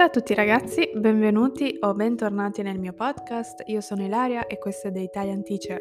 Ciao 0.00 0.08
a 0.08 0.12
tutti 0.12 0.32
ragazzi, 0.32 0.90
benvenuti 0.94 1.76
o 1.80 1.92
bentornati 1.92 2.62
nel 2.62 2.78
mio 2.78 2.94
podcast. 2.94 3.64
Io 3.66 3.82
sono 3.82 4.02
Ilaria 4.02 4.46
e 4.46 4.56
questo 4.56 4.88
è 4.88 4.92
The 4.92 5.00
Italian 5.00 5.42
Teacher. 5.42 5.78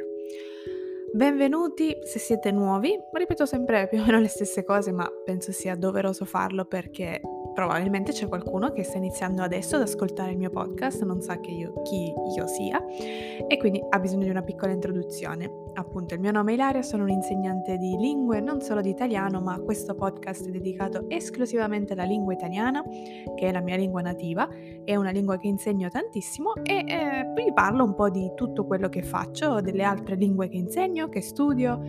Benvenuti 1.13 1.95
se 2.03 2.19
siete 2.19 2.51
nuovi, 2.51 2.99
ripeto 3.13 3.45
sempre 3.45 3.87
più 3.87 4.01
o 4.01 4.03
meno 4.03 4.19
le 4.19 4.27
stesse 4.27 4.65
cose, 4.65 4.91
ma 4.91 5.09
penso 5.23 5.53
sia 5.53 5.77
doveroso 5.77 6.25
farlo 6.25 6.65
perché 6.65 7.21
probabilmente 7.53 8.11
c'è 8.11 8.27
qualcuno 8.27 8.71
che 8.71 8.83
sta 8.83 8.97
iniziando 8.97 9.41
adesso 9.41 9.75
ad 9.75 9.83
ascoltare 9.83 10.31
il 10.31 10.37
mio 10.37 10.49
podcast, 10.49 11.03
non 11.03 11.21
sa 11.21 11.37
io, 11.41 11.81
chi 11.83 12.13
io 12.35 12.47
sia 12.47 12.83
e 12.85 13.57
quindi 13.57 13.83
ha 13.87 13.99
bisogno 13.99 14.23
di 14.23 14.29
una 14.29 14.41
piccola 14.41 14.71
introduzione. 14.71 15.67
Appunto, 15.73 16.13
il 16.13 16.19
mio 16.19 16.31
nome 16.31 16.51
è 16.51 16.53
Ilaria, 16.55 16.81
sono 16.81 17.03
un'insegnante 17.03 17.77
di 17.77 17.95
lingue, 17.97 18.39
non 18.41 18.61
solo 18.61 18.81
di 18.81 18.89
italiano, 18.89 19.39
ma 19.39 19.59
questo 19.59 19.95
podcast 19.95 20.47
è 20.47 20.51
dedicato 20.51 21.05
esclusivamente 21.07 21.93
alla 21.93 22.03
lingua 22.03 22.33
italiana, 22.33 22.83
che 22.83 23.47
è 23.47 23.51
la 23.51 23.61
mia 23.61 23.75
lingua 23.75 24.01
nativa, 24.01 24.47
è 24.83 24.95
una 24.95 25.11
lingua 25.11 25.37
che 25.37 25.47
insegno 25.47 25.89
tantissimo 25.89 26.55
e 26.63 26.83
eh, 26.87 27.31
vi 27.35 27.53
parlo 27.53 27.83
un 27.83 27.95
po' 27.95 28.09
di 28.09 28.31
tutto 28.35 28.65
quello 28.65 28.89
che 28.89 29.03
faccio, 29.03 29.61
delle 29.61 29.83
altre 29.83 30.15
lingue 30.15 30.49
che 30.49 30.57
insegno, 30.57 31.07
che 31.09 31.21
studio, 31.21 31.79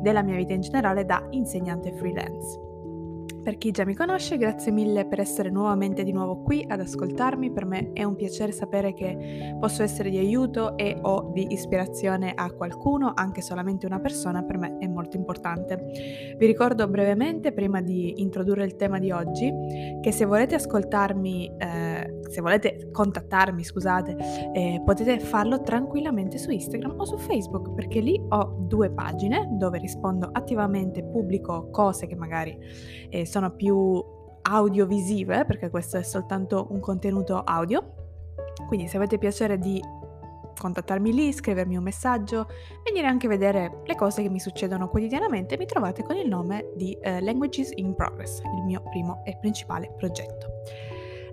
della 0.00 0.22
mia 0.22 0.36
vita 0.36 0.52
in 0.52 0.60
generale 0.60 1.04
da 1.04 1.26
insegnante 1.30 1.92
freelance. 1.92 2.72
Per 3.44 3.58
chi 3.58 3.72
già 3.72 3.84
mi 3.84 3.94
conosce, 3.94 4.38
grazie 4.38 4.72
mille 4.72 5.04
per 5.04 5.20
essere 5.20 5.50
nuovamente 5.50 6.02
di 6.02 6.12
nuovo 6.12 6.40
qui 6.40 6.64
ad 6.66 6.80
ascoltarmi. 6.80 7.52
Per 7.52 7.66
me 7.66 7.92
è 7.92 8.02
un 8.02 8.16
piacere 8.16 8.52
sapere 8.52 8.94
che 8.94 9.54
posso 9.60 9.82
essere 9.82 10.08
di 10.08 10.16
aiuto 10.16 10.78
e 10.78 10.96
o 11.02 11.30
di 11.30 11.52
ispirazione 11.52 12.32
a 12.34 12.50
qualcuno, 12.52 13.12
anche 13.14 13.42
solamente 13.42 13.84
una 13.84 14.00
persona, 14.00 14.42
per 14.42 14.56
me 14.56 14.78
è 14.78 14.86
molto 14.86 15.18
importante. 15.18 15.76
Vi 16.38 16.46
ricordo 16.46 16.88
brevemente, 16.88 17.52
prima 17.52 17.82
di 17.82 18.22
introdurre 18.22 18.64
il 18.64 18.76
tema 18.76 18.98
di 18.98 19.10
oggi, 19.10 19.52
che 20.00 20.10
se 20.10 20.24
volete 20.24 20.54
ascoltarmi 20.54 21.54
eh, 21.58 22.13
se 22.34 22.40
volete 22.40 22.90
contattarmi, 22.90 23.62
scusate, 23.62 24.16
eh, 24.52 24.82
potete 24.84 25.20
farlo 25.20 25.62
tranquillamente 25.62 26.36
su 26.36 26.50
Instagram 26.50 26.98
o 26.98 27.04
su 27.04 27.16
Facebook, 27.16 27.72
perché 27.74 28.00
lì 28.00 28.20
ho 28.28 28.56
due 28.58 28.90
pagine 28.90 29.50
dove 29.52 29.78
rispondo 29.78 30.28
attivamente, 30.32 31.04
pubblico 31.04 31.70
cose 31.70 32.08
che 32.08 32.16
magari 32.16 32.58
eh, 33.08 33.24
sono 33.24 33.52
più 33.52 34.02
audiovisive, 34.42 35.44
perché 35.44 35.70
questo 35.70 35.96
è 35.96 36.02
soltanto 36.02 36.66
un 36.70 36.80
contenuto 36.80 37.38
audio. 37.38 37.94
Quindi 38.66 38.88
se 38.88 38.96
avete 38.96 39.16
piacere 39.16 39.56
di 39.58 39.80
contattarmi 40.58 41.12
lì, 41.12 41.32
scrivermi 41.32 41.76
un 41.76 41.84
messaggio, 41.84 42.48
venire 42.84 43.06
anche 43.06 43.26
a 43.26 43.28
vedere 43.28 43.82
le 43.84 43.94
cose 43.94 44.22
che 44.22 44.28
mi 44.28 44.40
succedono 44.40 44.88
quotidianamente, 44.88 45.56
mi 45.56 45.66
trovate 45.66 46.02
con 46.02 46.16
il 46.16 46.26
nome 46.26 46.72
di 46.74 46.96
uh, 47.00 47.22
Languages 47.22 47.70
in 47.74 47.94
Progress, 47.94 48.40
il 48.40 48.64
mio 48.64 48.82
primo 48.90 49.22
e 49.24 49.36
principale 49.38 49.92
progetto. 49.96 50.48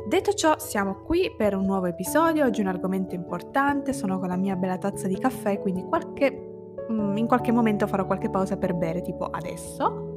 Detto 0.08 0.34
ciò, 0.34 0.58
siamo 0.58 1.02
qui 1.04 1.32
per 1.38 1.56
un 1.56 1.66
nuovo 1.66 1.86
episodio, 1.86 2.46
oggi 2.46 2.60
un 2.60 2.68
argomento 2.68 3.14
importante, 3.14 3.94
sono 3.94 4.20
con 4.20 4.30
la 4.30 4.36
mia 4.36 4.56
bella 4.56 4.78
tazza 4.78 5.08
di 5.08 5.18
caffè, 5.18 5.60
quindi 5.60 5.84
qualche, 5.84 6.32
mm, 6.92 7.18
in 7.18 7.28
qualche 7.28 7.52
momento 7.52 7.86
farò 7.88 8.06
qualche 8.06 8.30
pausa 8.30 8.58
per 8.58 8.74
bere, 8.74 9.02
tipo 9.02 9.26
adesso. 9.26 10.10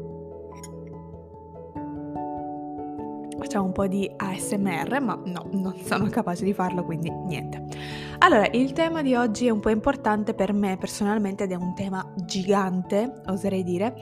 Facciamo 3.38 3.66
un 3.66 3.72
po' 3.72 3.86
di 3.86 4.10
ASMR, 4.16 5.00
ma 5.02 5.20
no, 5.26 5.46
non 5.50 5.74
sono 5.84 6.06
capace 6.08 6.44
di 6.44 6.54
farlo, 6.54 6.82
quindi 6.84 7.10
niente. 7.10 7.62
Allora, 8.18 8.48
il 8.52 8.72
tema 8.72 9.02
di 9.02 9.14
oggi 9.14 9.46
è 9.46 9.50
un 9.50 9.60
po' 9.60 9.68
importante 9.68 10.32
per 10.32 10.54
me 10.54 10.78
personalmente 10.78 11.44
ed 11.44 11.52
è 11.52 11.56
un 11.56 11.74
tema 11.74 12.10
gigante, 12.16 13.20
oserei 13.26 13.62
dire, 13.62 13.94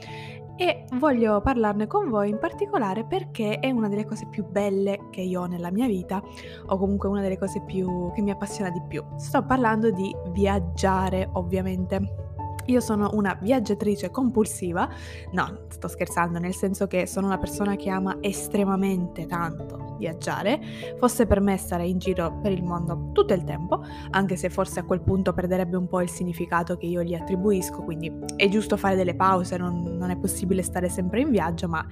e 0.55 0.85
voglio 0.93 1.41
parlarne 1.41 1.87
con 1.87 2.09
voi 2.09 2.29
in 2.29 2.37
particolare 2.37 3.05
perché 3.05 3.59
è 3.59 3.71
una 3.71 3.89
delle 3.89 4.05
cose 4.05 4.27
più 4.29 4.45
belle 4.45 5.07
che 5.09 5.21
io 5.21 5.41
ho 5.41 5.45
nella 5.45 5.71
mia 5.71 5.87
vita 5.87 6.21
o 6.67 6.77
comunque 6.77 7.09
una 7.09 7.21
delle 7.21 7.37
cose 7.37 7.61
più, 7.61 8.11
che 8.13 8.21
mi 8.21 8.31
appassiona 8.31 8.69
di 8.69 8.81
più. 8.87 9.03
Sto 9.17 9.43
parlando 9.43 9.91
di 9.91 10.15
viaggiare 10.31 11.29
ovviamente. 11.33 12.32
Io 12.65 12.79
sono 12.79 13.09
una 13.13 13.37
viaggiatrice 13.39 14.09
compulsiva, 14.09 14.89
no, 15.31 15.65
sto 15.69 15.87
scherzando, 15.87 16.39
nel 16.39 16.53
senso 16.53 16.87
che 16.87 17.05
sono 17.05 17.27
una 17.27 17.37
persona 17.37 17.75
che 17.75 17.89
ama 17.89 18.17
estremamente 18.21 19.25
tanto 19.25 19.95
viaggiare. 19.97 20.59
Fosse 20.97 21.25
per 21.25 21.39
me 21.39 21.57
stare 21.57 21.85
in 21.87 21.97
giro 21.97 22.39
per 22.41 22.51
il 22.51 22.63
mondo 22.63 23.09
tutto 23.11 23.33
il 23.33 23.43
tempo, 23.43 23.83
anche 24.11 24.35
se 24.35 24.49
forse 24.49 24.79
a 24.79 24.83
quel 24.83 25.01
punto 25.01 25.33
perderebbe 25.33 25.77
un 25.77 25.87
po' 25.87 26.01
il 26.01 26.09
significato 26.09 26.77
che 26.77 26.85
io 26.85 27.03
gli 27.03 27.13
attribuisco, 27.13 27.83
quindi 27.83 28.11
è 28.35 28.47
giusto 28.49 28.77
fare 28.77 28.95
delle 28.95 29.15
pause, 29.15 29.57
non, 29.57 29.97
non 29.97 30.09
è 30.09 30.17
possibile 30.17 30.61
stare 30.63 30.89
sempre 30.89 31.21
in 31.21 31.29
viaggio, 31.29 31.67
ma 31.67 31.85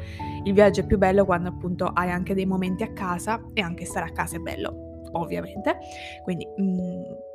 il 0.43 0.53
viaggio 0.53 0.81
è 0.81 0.85
più 0.85 0.97
bello 0.97 1.25
quando 1.25 1.49
appunto 1.49 1.85
hai 1.85 2.09
anche 2.09 2.33
dei 2.33 2.45
momenti 2.45 2.83
a 2.83 2.91
casa 2.93 3.41
e 3.53 3.61
anche 3.61 3.85
stare 3.85 4.09
a 4.09 4.11
casa 4.11 4.37
è 4.37 4.39
bello, 4.39 5.01
ovviamente. 5.11 5.77
Quindi... 6.23 6.47
Mm, 6.61 7.29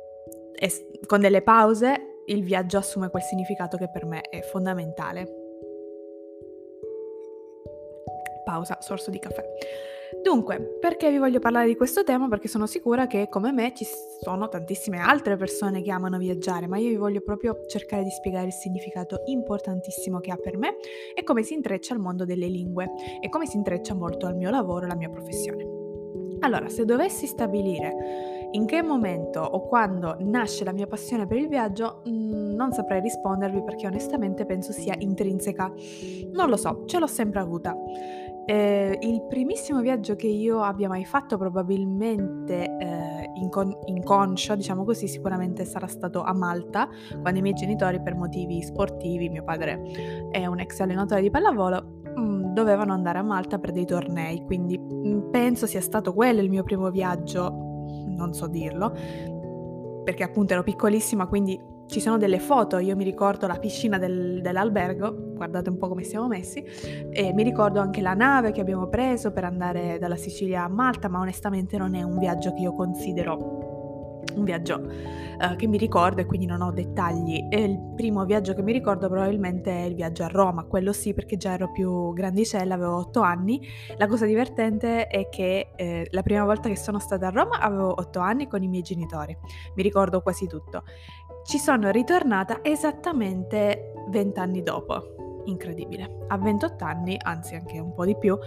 con 1.05 1.21
delle 1.21 1.43
pause 1.43 2.16
il 2.29 2.43
viaggio 2.43 2.77
assume 2.77 3.09
quel 3.09 3.23
significato 3.23 3.77
che 3.77 3.89
per 3.89 4.05
me 4.05 4.21
è 4.21 4.41
fondamentale. 4.41 5.45
Pausa, 8.43 8.77
sorso 8.81 9.11
di 9.11 9.19
caffè. 9.19 9.43
Dunque, 10.23 10.77
perché 10.79 11.09
vi 11.11 11.17
voglio 11.17 11.39
parlare 11.39 11.67
di 11.67 11.75
questo 11.75 12.03
tema? 12.03 12.29
Perché 12.29 12.47
sono 12.47 12.65
sicura 12.65 13.07
che 13.07 13.27
come 13.29 13.51
me 13.51 13.73
ci 13.73 13.85
sono 14.21 14.47
tantissime 14.47 14.99
altre 14.99 15.35
persone 15.35 15.81
che 15.81 15.91
amano 15.91 16.17
viaggiare, 16.17 16.67
ma 16.67 16.77
io 16.77 16.89
vi 16.89 16.95
voglio 16.95 17.21
proprio 17.21 17.65
cercare 17.67 18.03
di 18.03 18.09
spiegare 18.09 18.47
il 18.47 18.53
significato 18.53 19.23
importantissimo 19.25 20.19
che 20.19 20.31
ha 20.31 20.37
per 20.37 20.57
me 20.57 20.77
e 21.13 21.23
come 21.23 21.43
si 21.43 21.53
intreccia 21.53 21.93
al 21.93 21.99
mondo 21.99 22.23
delle 22.23 22.47
lingue 22.47 22.89
e 23.21 23.27
come 23.29 23.45
si 23.47 23.57
intreccia 23.57 23.93
molto 23.93 24.25
al 24.25 24.35
mio 24.35 24.49
lavoro 24.49 24.81
e 24.81 24.85
alla 24.85 24.95
mia 24.95 25.09
professione. 25.09 25.75
Allora, 26.39 26.69
se 26.69 26.85
dovessi 26.85 27.25
stabilire 27.25 28.36
in 28.51 28.65
che 28.65 28.81
momento 28.81 29.41
o 29.41 29.67
quando 29.67 30.15
nasce 30.19 30.63
la 30.63 30.71
mia 30.71 30.87
passione 30.87 31.27
per 31.27 31.37
il 31.37 31.47
viaggio, 31.47 32.01
mm, 32.07 32.53
non 32.55 32.71
saprei 32.71 33.01
rispondervi 33.01 33.63
perché 33.63 33.87
onestamente 33.87 34.45
penso 34.45 34.71
sia 34.71 34.95
intrinseca. 34.97 35.71
Non 36.31 36.49
lo 36.49 36.55
so, 36.55 36.83
ce 36.85 36.99
l'ho 36.99 37.07
sempre 37.07 37.39
avuta. 37.39 37.75
Eh, 38.45 38.97
il 39.01 39.25
primissimo 39.27 39.81
viaggio 39.81 40.15
che 40.15 40.27
io 40.27 40.61
abbia 40.61 40.87
mai 40.87 41.03
fatto, 41.03 41.37
probabilmente 41.37 42.77
eh, 42.77 43.31
incon- 43.35 43.77
inconscio, 43.85 44.55
diciamo 44.55 44.85
così, 44.85 45.07
sicuramente 45.07 45.65
sarà 45.65 45.87
stato 45.87 46.21
a 46.21 46.33
Malta, 46.33 46.87
quando 47.21 47.39
i 47.39 47.41
miei 47.41 47.55
genitori, 47.55 48.01
per 48.01 48.15
motivi 48.15 48.61
sportivi, 48.61 49.27
mio 49.27 49.43
padre 49.43 50.29
è 50.31 50.45
un 50.45 50.59
ex 50.59 50.79
allenatore 50.79 51.21
di 51.21 51.29
pallavolo, 51.29 51.97
dovevano 52.57 52.93
andare 52.93 53.19
a 53.19 53.23
Malta 53.23 53.59
per 53.59 53.71
dei 53.71 53.85
tornei, 53.85 54.43
quindi 54.43 54.79
mm, 54.79 55.29
penso 55.29 55.67
sia 55.67 55.81
stato 55.81 56.13
quello 56.13 56.41
il 56.41 56.49
mio 56.49 56.63
primo 56.63 56.89
viaggio, 56.89 57.66
non 58.17 58.33
so 58.33 58.47
dirlo, 58.47 58.91
perché 60.03 60.23
appunto 60.23 60.53
ero 60.53 60.63
piccolissima, 60.63 61.27
quindi 61.27 61.75
ci 61.87 62.01
sono 62.01 62.17
delle 62.17 62.39
foto, 62.39 62.79
io 62.79 62.95
mi 62.97 63.05
ricordo 63.05 63.47
la 63.47 63.57
piscina 63.57 63.97
del, 63.97 64.41
dell'albergo, 64.41 65.33
guardate 65.35 65.69
un 65.69 65.77
po' 65.77 65.87
come 65.87 66.03
siamo 66.03 66.27
messi, 66.27 66.61
e 67.09 67.33
mi 67.33 67.43
ricordo 67.43 67.79
anche 67.79 68.01
la 68.01 68.13
nave 68.13 68.51
che 68.51 68.59
abbiamo 68.59 68.87
preso 68.87 69.31
per 69.31 69.45
andare 69.45 69.97
dalla 69.99 70.17
Sicilia 70.17 70.63
a 70.63 70.67
Malta, 70.67 71.07
ma 71.07 71.19
onestamente 71.19 71.77
non 71.77 71.95
è 71.95 72.01
un 72.01 72.17
viaggio 72.17 72.53
che 72.53 72.61
io 72.61 72.73
considero 72.73 74.19
un 74.35 74.43
viaggio 74.43 74.81
uh, 75.39 75.55
che 75.55 75.67
mi 75.67 75.77
ricordo 75.77 76.21
e 76.21 76.25
quindi 76.25 76.45
non 76.45 76.61
ho 76.61 76.71
dettagli. 76.71 77.47
E 77.49 77.63
il 77.63 77.93
primo 77.95 78.25
viaggio 78.25 78.53
che 78.53 78.61
mi 78.61 78.71
ricordo 78.71 79.07
probabilmente 79.07 79.71
è 79.71 79.85
il 79.85 79.95
viaggio 79.95 80.23
a 80.23 80.27
Roma, 80.27 80.63
quello 80.63 80.93
sì 80.93 81.13
perché 81.13 81.37
già 81.37 81.53
ero 81.53 81.71
più 81.71 82.13
grandicella, 82.13 82.75
avevo 82.75 82.97
otto 82.97 83.21
anni. 83.21 83.61
La 83.97 84.07
cosa 84.07 84.25
divertente 84.25 85.07
è 85.07 85.29
che 85.29 85.71
eh, 85.75 86.07
la 86.11 86.21
prima 86.21 86.43
volta 86.43 86.69
che 86.69 86.77
sono 86.77 86.99
stata 86.99 87.27
a 87.27 87.29
Roma 87.29 87.59
avevo 87.59 87.93
otto 87.97 88.19
anni 88.19 88.47
con 88.47 88.63
i 88.63 88.67
miei 88.67 88.83
genitori, 88.83 89.37
mi 89.75 89.83
ricordo 89.83 90.21
quasi 90.21 90.47
tutto. 90.47 90.83
Ci 91.43 91.57
sono 91.57 91.91
ritornata 91.91 92.59
esattamente 92.61 93.93
vent'anni 94.09 94.63
dopo 94.63 95.26
incredibile. 95.49 96.25
A 96.27 96.37
28 96.37 96.83
anni, 96.83 97.17
anzi 97.21 97.55
anche 97.55 97.79
un 97.79 97.93
po' 97.93 98.05
di 98.05 98.17
più, 98.17 98.37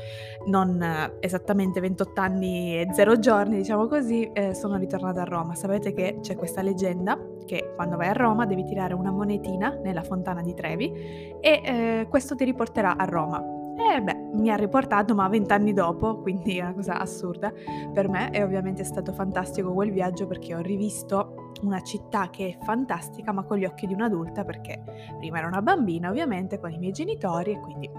non 0.46 0.80
eh, 0.80 1.16
esattamente 1.20 1.80
28 1.80 2.20
anni 2.20 2.80
e 2.80 2.88
0 2.92 3.18
giorni, 3.18 3.56
diciamo 3.56 3.86
così, 3.86 4.30
eh, 4.32 4.54
sono 4.54 4.76
ritornata 4.76 5.22
a 5.22 5.24
Roma. 5.24 5.54
Sapete 5.54 5.92
che 5.92 6.18
c'è 6.20 6.36
questa 6.36 6.62
leggenda 6.62 7.18
che 7.46 7.72
quando 7.74 7.96
vai 7.96 8.08
a 8.08 8.12
Roma 8.12 8.46
devi 8.46 8.64
tirare 8.64 8.94
una 8.94 9.10
monetina 9.10 9.78
nella 9.82 10.02
fontana 10.02 10.42
di 10.42 10.54
Trevi 10.54 10.92
e 11.40 11.62
eh, 11.64 12.06
questo 12.08 12.34
ti 12.36 12.44
riporterà 12.44 12.96
a 12.96 13.04
Roma. 13.04 13.42
E 13.76 14.00
beh, 14.00 14.19
mi 14.34 14.50
ha 14.50 14.56
riportato 14.56 15.14
ma 15.14 15.28
vent'anni 15.28 15.72
dopo, 15.72 16.20
quindi 16.20 16.58
è 16.58 16.62
una 16.62 16.74
cosa 16.74 16.98
assurda 16.98 17.52
per 17.92 18.08
me 18.08 18.30
e 18.30 18.42
ovviamente 18.42 18.82
è 18.82 18.84
stato 18.84 19.12
fantastico 19.12 19.72
quel 19.72 19.90
viaggio 19.90 20.26
perché 20.26 20.54
ho 20.54 20.60
rivisto 20.60 21.52
una 21.62 21.82
città 21.82 22.30
che 22.30 22.48
è 22.48 22.64
fantastica 22.64 23.32
ma 23.32 23.42
con 23.44 23.58
gli 23.58 23.64
occhi 23.64 23.86
di 23.86 23.94
un'adulta 23.94 24.44
perché 24.44 24.82
prima 25.18 25.38
ero 25.38 25.48
una 25.48 25.62
bambina 25.62 26.08
ovviamente 26.08 26.58
con 26.58 26.70
i 26.70 26.78
miei 26.78 26.92
genitori 26.92 27.52
e 27.52 27.60
quindi 27.60 27.90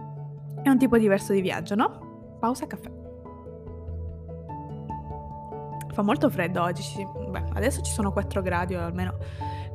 è 0.64 0.70
un 0.70 0.78
tipo 0.78 0.98
diverso 0.98 1.34
di 1.34 1.42
viaggio, 1.42 1.76
no? 1.76 2.38
Pausa 2.40 2.68
caffè. 2.68 2.92
Fa 5.92 6.02
molto 6.04 6.30
freddo 6.30 6.62
oggi. 6.62 6.84
Beh, 7.30 7.50
adesso 7.54 7.82
ci 7.82 7.92
sono 7.92 8.12
4 8.12 8.42
gradi 8.42 8.76
o 8.76 8.82
almeno 8.82 9.18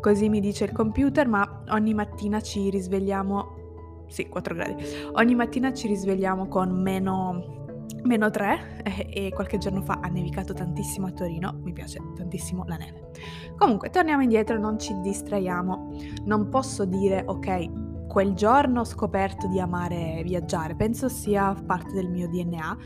così 0.01 0.29
mi 0.29 0.41
dice 0.41 0.65
il 0.65 0.73
computer, 0.73 1.27
ma 1.27 1.65
ogni 1.71 1.93
mattina 1.93 2.41
ci 2.41 2.71
risvegliamo 2.71 3.66
sì, 4.09 4.29
4 4.29 4.55
gradi. 4.55 4.85
Ogni 5.13 5.35
mattina 5.35 5.73
ci 5.73 5.87
risvegliamo 5.87 6.49
con 6.49 6.71
meno, 6.71 7.85
meno 8.05 8.31
3 8.31 8.83
eh, 8.85 9.09
e 9.13 9.33
qualche 9.33 9.59
giorno 9.59 9.83
fa 9.83 10.01
ha 10.03 10.09
nevicato 10.09 10.53
tantissimo 10.53 11.07
a 11.07 11.13
Torino, 11.13 11.59
mi 11.63 11.73
piace 11.73 12.01
tantissimo 12.15 12.65
la 12.67 12.77
neve. 12.77 13.11
Comunque, 13.57 13.91
torniamo 13.91 14.23
indietro, 14.23 14.59
non 14.59 14.79
ci 14.79 14.99
distraiamo. 15.01 15.97
Non 16.25 16.49
posso 16.49 16.85
dire, 16.85 17.23
ok, 17.27 17.86
quel 18.17 18.33
giorno 18.33 18.81
ho 18.81 18.85
scoperto 18.85 19.47
di 19.47 19.61
amare 19.61 20.23
viaggiare, 20.25 20.75
penso 20.75 21.07
sia 21.07 21.55
parte 21.67 21.93
del 21.93 22.09
mio 22.09 22.27
DNA. 22.29 22.79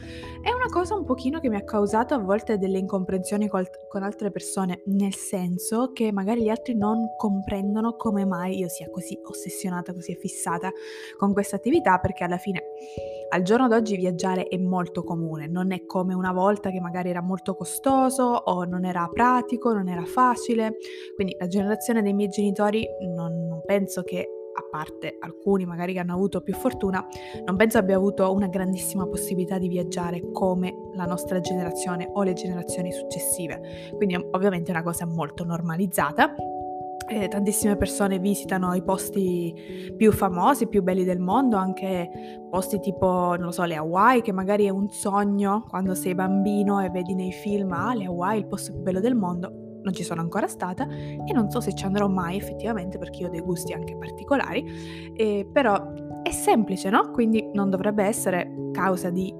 È 0.42 0.50
una 0.50 0.66
cosa 0.68 0.96
un 0.96 1.04
pochino 1.04 1.38
che 1.38 1.48
mi 1.48 1.54
ha 1.54 1.62
causato 1.62 2.14
a 2.14 2.18
volte 2.18 2.58
delle 2.58 2.78
incomprensioni 2.78 3.46
con 3.46 4.02
altre 4.02 4.32
persone, 4.32 4.82
nel 4.86 5.14
senso 5.14 5.92
che 5.92 6.10
magari 6.10 6.42
gli 6.42 6.48
altri 6.48 6.74
non 6.74 7.14
comprendono 7.16 7.94
come 7.94 8.24
mai 8.24 8.58
io 8.58 8.68
sia 8.68 8.90
così 8.90 9.16
ossessionata, 9.22 9.94
così 9.94 10.16
fissata 10.16 10.72
con 11.16 11.32
questa 11.32 11.54
attività, 11.54 11.98
perché 11.98 12.24
alla 12.24 12.38
fine 12.38 12.64
al 13.28 13.42
giorno 13.42 13.68
d'oggi 13.68 13.94
viaggiare 13.94 14.48
è 14.48 14.58
molto 14.58 15.04
comune, 15.04 15.46
non 15.46 15.70
è 15.70 15.86
come 15.86 16.12
una 16.12 16.32
volta 16.32 16.70
che 16.70 16.80
magari 16.80 17.08
era 17.08 17.22
molto 17.22 17.54
costoso 17.54 18.24
o 18.24 18.64
non 18.64 18.84
era 18.84 19.08
pratico, 19.08 19.72
non 19.72 19.86
era 19.86 20.04
facile. 20.04 20.74
Quindi 21.14 21.36
la 21.38 21.46
generazione 21.46 22.02
dei 22.02 22.14
miei 22.14 22.30
genitori 22.30 22.84
non, 23.14 23.46
non 23.46 23.62
penso 23.64 24.02
che 24.02 24.28
a 24.52 24.64
parte 24.70 25.16
alcuni 25.20 25.64
magari 25.64 25.92
che 25.92 25.98
hanno 26.00 26.14
avuto 26.14 26.40
più 26.40 26.54
fortuna, 26.54 27.06
non 27.44 27.56
penso 27.56 27.78
abbia 27.78 27.96
avuto 27.96 28.32
una 28.32 28.48
grandissima 28.48 29.06
possibilità 29.06 29.58
di 29.58 29.68
viaggiare 29.68 30.30
come 30.32 30.74
la 30.94 31.04
nostra 31.04 31.40
generazione 31.40 32.08
o 32.12 32.22
le 32.22 32.32
generazioni 32.32 32.92
successive. 32.92 33.92
Quindi 33.96 34.16
ovviamente 34.16 34.70
è 34.70 34.74
una 34.74 34.82
cosa 34.82 35.06
molto 35.06 35.44
normalizzata. 35.44 36.34
Eh, 37.08 37.26
tantissime 37.26 37.76
persone 37.76 38.20
visitano 38.20 38.72
i 38.74 38.84
posti 38.84 39.92
più 39.96 40.12
famosi, 40.12 40.68
più 40.68 40.82
belli 40.82 41.02
del 41.02 41.18
mondo, 41.18 41.56
anche 41.56 42.08
posti 42.48 42.78
tipo, 42.78 43.34
non 43.36 43.46
lo 43.46 43.50
so, 43.50 43.64
le 43.64 43.74
Hawaii, 43.74 44.22
che 44.22 44.32
magari 44.32 44.66
è 44.66 44.70
un 44.70 44.88
sogno 44.90 45.64
quando 45.68 45.96
sei 45.96 46.14
bambino 46.14 46.78
e 46.80 46.88
vedi 46.90 47.14
nei 47.14 47.32
film, 47.32 47.72
ah, 47.72 47.94
le 47.94 48.04
Hawaii, 48.04 48.38
il 48.38 48.46
posto 48.46 48.72
più 48.72 48.82
bello 48.82 49.00
del 49.00 49.16
mondo 49.16 49.69
non 49.82 49.92
ci 49.92 50.02
sono 50.02 50.20
ancora 50.20 50.46
stata 50.46 50.86
e 50.86 51.32
non 51.32 51.50
so 51.50 51.60
se 51.60 51.74
ci 51.74 51.84
andrò 51.84 52.08
mai 52.08 52.36
effettivamente 52.36 52.98
perché 52.98 53.20
io 53.20 53.28
ho 53.28 53.30
dei 53.30 53.40
gusti 53.40 53.72
anche 53.72 53.96
particolari, 53.96 55.12
eh, 55.14 55.48
però 55.50 55.92
è 56.22 56.30
semplice, 56.30 56.90
no? 56.90 57.10
Quindi 57.10 57.50
non 57.52 57.70
dovrebbe 57.70 58.04
essere 58.04 58.70
causa 58.72 59.10
di 59.10 59.32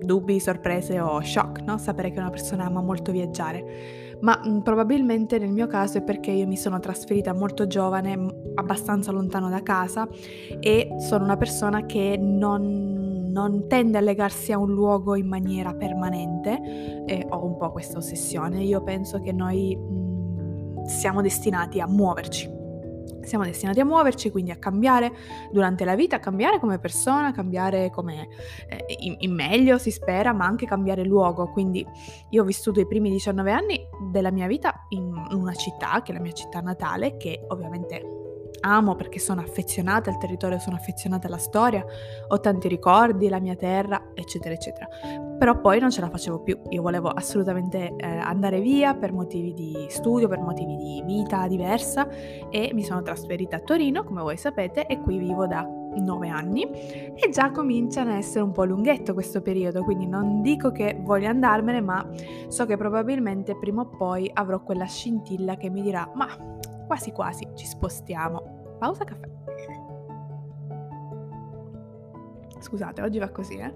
dubbi, 0.00 0.40
sorprese 0.40 1.00
o 1.00 1.20
shock, 1.20 1.62
no? 1.62 1.78
Sapere 1.78 2.10
che 2.10 2.18
una 2.18 2.30
persona 2.30 2.64
ama 2.64 2.80
molto 2.80 3.12
viaggiare. 3.12 4.18
Ma 4.20 4.40
mh, 4.42 4.50
mm, 4.50 4.58
probabilmente 4.60 5.38
nel 5.38 5.52
mio 5.52 5.66
caso 5.66 5.98
è 5.98 6.02
perché 6.02 6.30
io 6.30 6.46
mi 6.46 6.56
sono 6.56 6.78
trasferita 6.78 7.32
molto 7.32 7.66
giovane, 7.66 8.18
abbastanza 8.54 9.12
lontano 9.12 9.48
da 9.48 9.62
casa 9.62 10.08
e 10.60 10.88
sono 10.98 11.24
una 11.24 11.36
persona 11.36 11.86
che 11.86 12.16
non 12.18 13.09
non 13.30 13.68
tende 13.68 13.98
a 13.98 14.00
legarsi 14.00 14.52
a 14.52 14.58
un 14.58 14.72
luogo 14.72 15.14
in 15.14 15.26
maniera 15.26 15.74
permanente 15.74 17.04
e 17.06 17.26
ho 17.28 17.44
un 17.44 17.56
po' 17.56 17.70
questa 17.70 17.98
ossessione. 17.98 18.62
Io 18.62 18.82
penso 18.82 19.20
che 19.20 19.32
noi 19.32 19.76
mh, 19.76 20.80
mm, 20.80 20.84
siamo 20.84 21.22
destinati 21.22 21.80
a 21.80 21.86
muoverci. 21.86 22.58
Siamo 23.22 23.44
destinati 23.44 23.80
a 23.80 23.84
muoverci, 23.84 24.30
quindi 24.30 24.50
a 24.50 24.56
cambiare 24.56 25.12
durante 25.52 25.84
la 25.84 25.94
vita, 25.94 26.16
a 26.16 26.18
cambiare 26.20 26.58
come 26.58 26.78
persona, 26.78 27.28
a 27.28 27.32
cambiare 27.32 27.90
come 27.90 28.28
eh, 28.66 28.96
in, 29.00 29.16
in, 29.18 29.34
meglio 29.34 29.76
si 29.76 29.90
spera, 29.90 30.32
ma 30.32 30.46
anche 30.46 30.66
cambiare 30.66 31.04
luogo. 31.04 31.50
Quindi 31.50 31.86
io 32.30 32.42
ho 32.42 32.44
vissuto 32.46 32.80
i 32.80 32.86
primi 32.86 33.10
19 33.10 33.52
anni 33.52 33.78
della 34.10 34.30
mia 34.30 34.46
vita 34.46 34.86
in 34.88 35.12
una 35.32 35.52
città, 35.52 36.00
che 36.02 36.12
è 36.12 36.14
la 36.14 36.20
mia 36.20 36.32
città 36.32 36.60
natale, 36.60 37.18
che 37.18 37.44
ovviamente 37.48 38.19
amo 38.60 38.94
perché 38.94 39.18
sono 39.18 39.40
affezionata 39.40 40.10
al 40.10 40.18
territorio, 40.18 40.58
sono 40.58 40.76
affezionata 40.76 41.26
alla 41.26 41.38
storia, 41.38 41.84
ho 42.28 42.40
tanti 42.40 42.68
ricordi, 42.68 43.28
la 43.28 43.40
mia 43.40 43.56
terra, 43.56 44.10
eccetera, 44.14 44.54
eccetera. 44.54 44.86
Però 45.38 45.60
poi 45.60 45.78
non 45.78 45.90
ce 45.90 46.00
la 46.00 46.10
facevo 46.10 46.40
più, 46.40 46.58
io 46.68 46.82
volevo 46.82 47.08
assolutamente 47.08 47.94
eh, 47.96 48.06
andare 48.06 48.60
via 48.60 48.94
per 48.94 49.12
motivi 49.12 49.54
di 49.54 49.86
studio, 49.88 50.28
per 50.28 50.40
motivi 50.40 50.76
di 50.76 51.02
vita 51.04 51.46
diversa 51.48 52.08
e 52.50 52.70
mi 52.74 52.84
sono 52.84 53.02
trasferita 53.02 53.56
a 53.56 53.60
Torino, 53.60 54.04
come 54.04 54.22
voi 54.22 54.36
sapete, 54.36 54.86
e 54.86 55.00
qui 55.00 55.18
vivo 55.18 55.46
da 55.46 55.66
nove 55.98 56.28
anni 56.28 56.62
e 56.62 57.30
già 57.30 57.50
cominciano 57.50 58.12
a 58.12 58.16
essere 58.16 58.44
un 58.44 58.52
po' 58.52 58.64
lunghetto 58.64 59.14
questo 59.14 59.40
periodo, 59.40 59.82
quindi 59.82 60.06
non 60.06 60.40
dico 60.42 60.70
che 60.70 60.98
voglio 61.00 61.28
andarmene, 61.28 61.80
ma 61.80 62.08
so 62.48 62.64
che 62.66 62.76
probabilmente 62.76 63.56
prima 63.56 63.82
o 63.82 63.88
poi 63.88 64.30
avrò 64.32 64.62
quella 64.62 64.86
scintilla 64.86 65.56
che 65.56 65.70
mi 65.70 65.82
dirà 65.82 66.08
ma 66.14 66.28
quasi 66.90 67.12
quasi 67.12 67.46
ci 67.54 67.66
spostiamo. 67.66 68.74
Pausa 68.80 69.04
caffè. 69.04 69.28
Scusate, 72.58 73.00
oggi 73.00 73.20
va 73.20 73.28
così, 73.28 73.54
eh? 73.58 73.72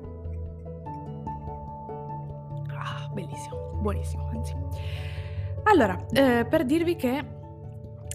Ah, 2.77 3.09
bellissimo, 3.13 3.79
buonissimo, 3.81 4.29
anzi. 4.33 4.57
Allora, 5.63 6.05
eh, 6.11 6.45
per 6.45 6.65
dirvi 6.65 6.97
che 6.97 7.43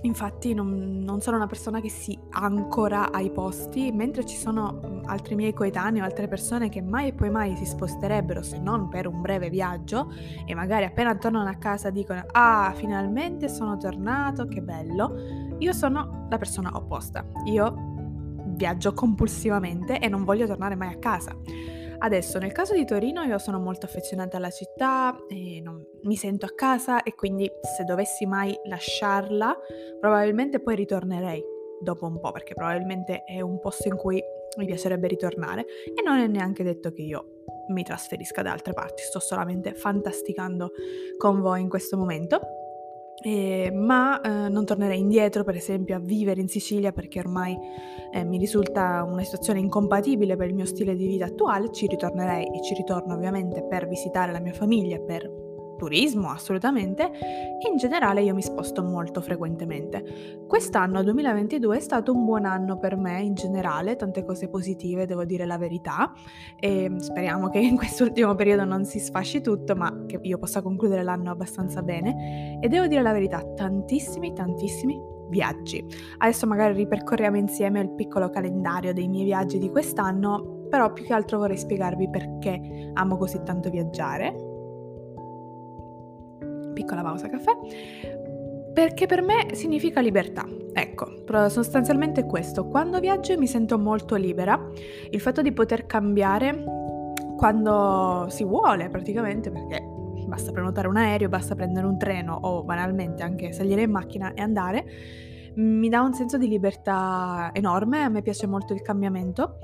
Infatti 0.02 0.54
non, 0.54 1.02
non, 1.04 1.20
sono 1.20 1.36
una 1.36 1.48
persona 1.48 1.82
che 1.82 1.90
si 1.90 2.18
ancora 2.40 3.12
ai 3.12 3.32
posti, 3.32 3.92
mentre 3.92 4.26
ci 4.26 4.38
sono 4.38 5.02
altri 5.06 5.36
miei 5.36 5.54
coetanei 5.54 6.02
o 6.02 6.04
altre 6.04 6.28
persone 6.28 6.70
che 6.70 6.82
mai 6.82 7.10
e 7.10 7.14
poi 7.14 7.30
mai 7.30 7.56
si 7.56 7.66
sposterebbero 7.66 8.42
se 8.42 8.60
non 8.60 8.88
per 8.88 9.08
un 9.08 9.22
breve 9.22 9.50
viaggio 9.50 10.12
e 10.46 10.54
magari 10.56 10.86
appena 10.86 11.16
tornano 11.16 11.50
a 11.50 11.56
casa 11.56 11.90
dicono 11.90 12.24
ah 12.32 12.72
finalmente 12.76 13.50
sono 13.50 13.78
tornato, 13.78 14.46
che 14.46 14.62
bello. 14.62 15.56
Io 15.60 15.74
sono 15.74 16.28
la 16.30 16.38
persona 16.38 16.72
opposta, 16.74 17.26
io 17.46 17.88
viaggio 18.56 18.94
compulsivamente 18.94 20.00
e 20.00 20.08
non 20.08 20.24
voglio 20.24 20.48
tornare 20.48 20.76
mai 20.76 20.94
a 20.94 20.98
casa. 20.98 21.36
Adesso, 22.02 22.40
nel 22.40 22.54
caso 22.54 22.74
di 22.74 22.86
Torino, 22.86 23.24
io 23.24 23.38
sono 23.40 23.60
molto 23.60 23.86
affezionata 23.86 24.38
alla 24.38 24.50
città, 24.50 25.18
non, 25.62 25.84
mi 26.04 26.16
sento 26.16 26.46
a 26.46 26.54
casa 26.56 27.04
e 27.04 27.14
quindi 27.14 27.50
se 27.76 27.84
dovessi 27.84 28.26
mai 28.26 28.58
lasciarla, 28.64 29.58
probabilmente 30.00 30.62
poi 30.62 30.76
ritornerei 30.76 31.58
dopo 31.82 32.06
un 32.06 32.20
po', 32.20 32.32
perché 32.32 32.54
probabilmente 32.54 33.24
è 33.24 33.42
un 33.42 33.60
posto 33.60 33.88
in 33.88 33.96
cui 33.96 34.22
mi 34.58 34.66
piacerebbe 34.66 35.08
ritornare 35.08 35.62
e 35.62 36.02
non 36.04 36.18
è 36.18 36.28
neanche 36.28 36.64
detto 36.64 36.92
che 36.92 37.02
io 37.02 37.44
mi 37.70 37.84
trasferisca 37.84 38.42
da 38.42 38.52
altre 38.52 38.74
parti, 38.74 39.04
sto 39.04 39.20
solamente 39.20 39.74
fantasticando 39.74 40.72
con 41.18 41.42
voi 41.42 41.62
in 41.62 41.70
questo 41.70 41.98
momento. 41.98 42.40
Eh, 43.22 43.70
ma 43.74 44.22
eh, 44.22 44.50
non 44.50 44.64
tornerei 44.64 44.98
indietro, 44.98 45.44
per 45.44 45.56
esempio, 45.56 45.98
a 45.98 46.00
vivere 46.00 46.40
in 46.40 46.48
Sicilia 46.48 46.94
perché 46.94 47.20
ormai 47.20 47.58
eh, 48.14 48.24
mi 48.24 48.38
risulta 48.38 49.04
una 49.04 49.24
situazione 49.24 49.60
incompatibile 49.60 50.38
per 50.38 50.48
il 50.48 50.56
mio 50.56 50.66
stile 50.66 50.96
di 50.96 51.06
vita 51.06 51.26
attuale. 51.26 51.70
Ci 51.72 51.88
ritornerei 51.88 52.46
e 52.46 52.64
ci 52.64 52.74
ritorno 52.76 53.14
ovviamente 53.14 53.62
per 53.64 53.90
visitare 53.90 54.32
la 54.32 54.40
mia 54.40 54.54
famiglia, 54.54 55.00
per 55.00 55.30
turismo 55.80 56.30
assolutamente 56.30 57.10
in 57.68 57.78
generale 57.78 58.22
io 58.22 58.36
mi 58.36 58.42
sposto 58.42 58.84
molto 58.84 59.22
frequentemente. 59.22 60.44
Quest'anno 60.48 61.02
2022 61.04 61.78
è 61.78 61.80
stato 61.80 62.14
un 62.14 62.26
buon 62.26 62.46
anno 62.46 62.78
per 62.78 62.96
me 62.96 63.22
in 63.22 63.34
generale, 63.34 63.96
tante 63.96 64.24
cose 64.24 64.50
positive, 64.50 65.06
devo 65.06 65.26
dire 65.26 65.46
la 65.46 65.58
verità 65.58 66.12
e 66.60 66.92
speriamo 66.98 67.50
che 67.50 67.60
in 67.60 67.76
quest'ultimo 67.76 68.36
periodo 68.36 68.66
non 68.66 68.86
si 68.86 69.00
sfasci 69.00 69.42
tutto, 69.42 69.76
ma 69.76 70.06
che 70.06 70.20
io 70.22 70.38
possa 70.38 70.62
concludere 70.62 71.04
l'anno 71.04 71.32
abbastanza 71.32 71.82
bene 71.82 72.60
e 72.62 72.68
devo 72.68 72.88
dire 72.88 73.02
la 73.02 73.14
verità, 73.14 73.44
tantissimi 73.56 74.34
tantissimi 74.34 75.00
viaggi. 75.30 75.86
Adesso 76.18 76.48
magari 76.48 76.74
ripercorriamo 76.74 77.38
insieme 77.38 77.80
il 77.82 77.94
piccolo 77.94 78.30
calendario 78.30 78.94
dei 78.94 79.08
miei 79.08 79.26
viaggi 79.26 79.58
di 79.58 79.70
quest'anno, 79.70 80.66
però 80.70 80.92
più 80.92 81.06
che 81.06 81.14
altro 81.14 81.38
vorrei 81.38 81.58
spiegarvi 81.58 82.10
perché 82.10 82.92
amo 82.94 83.18
così 83.18 83.42
tanto 83.44 83.70
viaggiare 83.70 84.49
piccola 86.80 87.02
pausa 87.02 87.28
caffè, 87.28 87.52
perché 88.74 89.06
per 89.06 89.22
me 89.22 89.54
significa 89.54 90.00
libertà. 90.00 90.48
Ecco, 90.72 91.26
sostanzialmente 91.50 92.26
questo. 92.26 92.68
Quando 92.68 93.00
viaggio 93.00 93.38
mi 93.38 93.48
sento 93.48 93.78
molto 93.78 94.16
libera. 94.16 94.58
Il 95.10 95.20
fatto 95.20 95.42
di 95.42 95.52
poter 95.52 95.86
cambiare 95.86 96.64
quando 97.36 98.28
si 98.30 98.46
vuole 98.46 98.88
praticamente, 98.88 99.52
perché 99.52 99.84
basta 100.26 100.52
prenotare 100.52 100.88
un 100.88 100.96
aereo, 100.96 101.28
basta 101.28 101.56
prendere 101.56 101.86
un 101.86 101.98
treno 101.98 102.38
o 102.42 102.64
banalmente 102.64 103.24
anche 103.24 103.52
salire 103.52 103.82
in 103.82 103.92
macchina 103.92 104.34
e 104.34 104.42
andare, 104.42 104.86
mi 105.56 105.90
dà 105.90 106.02
un 106.02 106.14
senso 106.14 106.38
di 106.38 106.48
libertà 106.48 107.50
enorme, 107.52 108.04
a 108.04 108.10
me 108.10 108.22
piace 108.22 108.48
molto 108.48 108.74
il 108.74 108.82
cambiamento. 108.82 109.58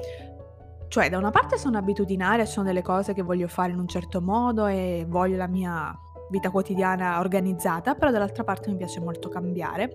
Cioè, 0.88 1.10
da 1.10 1.18
una 1.18 1.32
parte 1.32 1.58
sono 1.58 1.78
abitudinaria, 1.78 2.46
sono 2.46 2.66
delle 2.66 2.82
cose 2.82 3.14
che 3.14 3.22
voglio 3.22 3.48
fare 3.48 3.72
in 3.72 3.80
un 3.80 3.88
certo 3.88 4.22
modo 4.22 4.66
e 4.66 5.06
voglio 5.08 5.38
la 5.38 5.48
mia 5.48 5.98
vita 6.30 6.50
quotidiana 6.50 7.20
organizzata, 7.20 7.96
però 7.96 8.12
dall'altra 8.12 8.44
parte 8.44 8.70
mi 8.70 8.78
piace 8.78 9.00
molto 9.00 9.30
cambiare, 9.30 9.94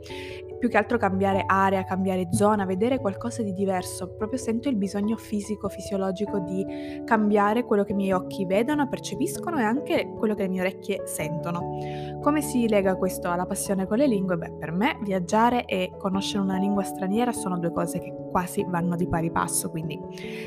più 0.58 0.68
che 0.68 0.76
altro 0.76 0.98
cambiare 0.98 1.44
area, 1.46 1.84
cambiare 1.84 2.28
zona, 2.32 2.64
vedere 2.64 2.98
qualcosa 2.98 3.42
di 3.42 3.52
diverso, 3.52 4.14
proprio 4.14 4.38
sento 4.38 4.68
il 4.68 4.76
bisogno 4.76 5.16
fisico, 5.16 5.68
fisiologico 5.68 6.38
di 6.38 7.02
cambiare 7.04 7.64
quello 7.64 7.84
che 7.84 7.92
i 7.92 7.96
miei 7.96 8.12
occhi 8.12 8.44
vedono, 8.44 8.88
percepiscono 8.88 9.58
e 9.58 9.62
anche 9.62 10.12
quello 10.18 10.34
che 10.34 10.42
le 10.42 10.48
mie 10.48 10.60
orecchie 10.60 11.06
sentono. 11.06 11.78
Come 12.20 12.42
si 12.42 12.68
lega 12.68 12.96
questo 12.96 13.30
alla 13.30 13.46
passione 13.46 13.86
con 13.86 13.96
le 13.96 14.06
lingue? 14.06 14.36
Beh, 14.36 14.52
per 14.58 14.72
me 14.72 14.98
viaggiare 15.02 15.64
e 15.64 15.92
conoscere 15.96 16.42
una 16.42 16.58
lingua 16.58 16.82
straniera 16.82 17.32
sono 17.32 17.58
due 17.58 17.72
cose 17.72 17.98
che 17.98 18.14
quasi 18.30 18.64
vanno 18.68 18.96
di 18.96 19.08
pari 19.08 19.30
passo, 19.30 19.70
quindi 19.70 19.98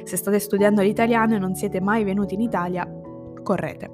se 0.04 0.16
state 0.16 0.40
studiando 0.40 0.82
l'italiano 0.82 1.36
e 1.36 1.40
non 1.40 1.56
siete 1.56 1.82
mai 1.82 2.04
venuti 2.04 2.36
in 2.36 2.42
Italia, 2.42 2.88
correte, 3.42 3.90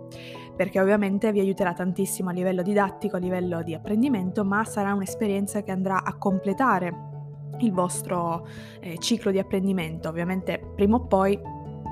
perché 0.60 0.82
ovviamente 0.82 1.32
vi 1.32 1.40
aiuterà 1.40 1.72
tantissimo 1.72 2.32
a 2.32 2.34
livello 2.34 2.62
didattico, 2.62 3.16
a 3.16 3.20
livello 3.20 3.64
di 3.64 3.74
apprendimento, 3.74 4.44
ma 4.44 4.66
sarà 4.66 4.94
un'esperienza 4.94 5.64
che 5.64 5.72
andrà 5.72 6.04
a 6.04 6.18
completare 6.18 6.94
il 7.60 7.72
vostro 7.72 8.46
eh, 8.82 8.98
ciclo 8.98 9.32
di 9.32 9.40
apprendimento. 9.40 10.10
Ovviamente 10.10 10.60
prima 10.76 10.98
o 10.98 11.06
poi, 11.06 11.40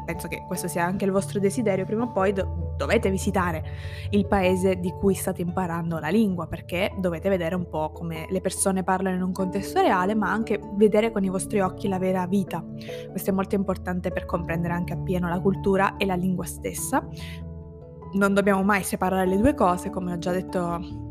penso 0.05 0.27
che 0.27 0.43
questo 0.45 0.67
sia 0.67 0.83
anche 0.83 1.05
il 1.05 1.11
vostro 1.11 1.39
desiderio, 1.39 1.85
prima 1.85 2.03
o 2.03 2.11
poi 2.11 2.33
do- 2.33 2.73
dovete 2.75 3.09
visitare 3.09 3.63
il 4.09 4.27
paese 4.27 4.75
di 4.75 4.91
cui 4.91 5.13
state 5.13 5.41
imparando 5.41 5.97
la 5.99 6.09
lingua, 6.09 6.47
perché 6.47 6.91
dovete 6.99 7.29
vedere 7.29 7.55
un 7.55 7.69
po' 7.69 7.93
come 7.93 8.25
le 8.29 8.41
persone 8.41 8.83
parlano 8.83 9.15
in 9.15 9.21
un 9.21 9.31
contesto 9.31 9.79
reale, 9.79 10.13
ma 10.13 10.29
anche 10.29 10.59
vedere 10.73 11.13
con 11.13 11.23
i 11.23 11.29
vostri 11.29 11.61
occhi 11.61 11.87
la 11.87 11.99
vera 11.99 12.27
vita. 12.27 12.61
Questo 13.09 13.29
è 13.29 13.33
molto 13.33 13.55
importante 13.55 14.11
per 14.11 14.25
comprendere 14.25 14.73
anche 14.73 14.91
appieno 14.91 15.29
la 15.29 15.39
cultura 15.39 15.95
e 15.95 16.05
la 16.05 16.15
lingua 16.15 16.43
stessa. 16.43 17.07
Non 18.13 18.33
dobbiamo 18.33 18.63
mai 18.63 18.83
separare 18.83 19.27
le 19.27 19.37
due 19.37 19.53
cose, 19.53 19.89
come 19.89 20.13
ho 20.13 20.17
già 20.17 20.31
detto 20.31 21.05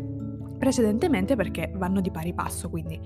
precedentemente 0.59 1.37
perché 1.37 1.71
vanno 1.75 2.01
di 2.01 2.11
pari 2.11 2.33
passo, 2.33 2.71
quindi 2.71 2.99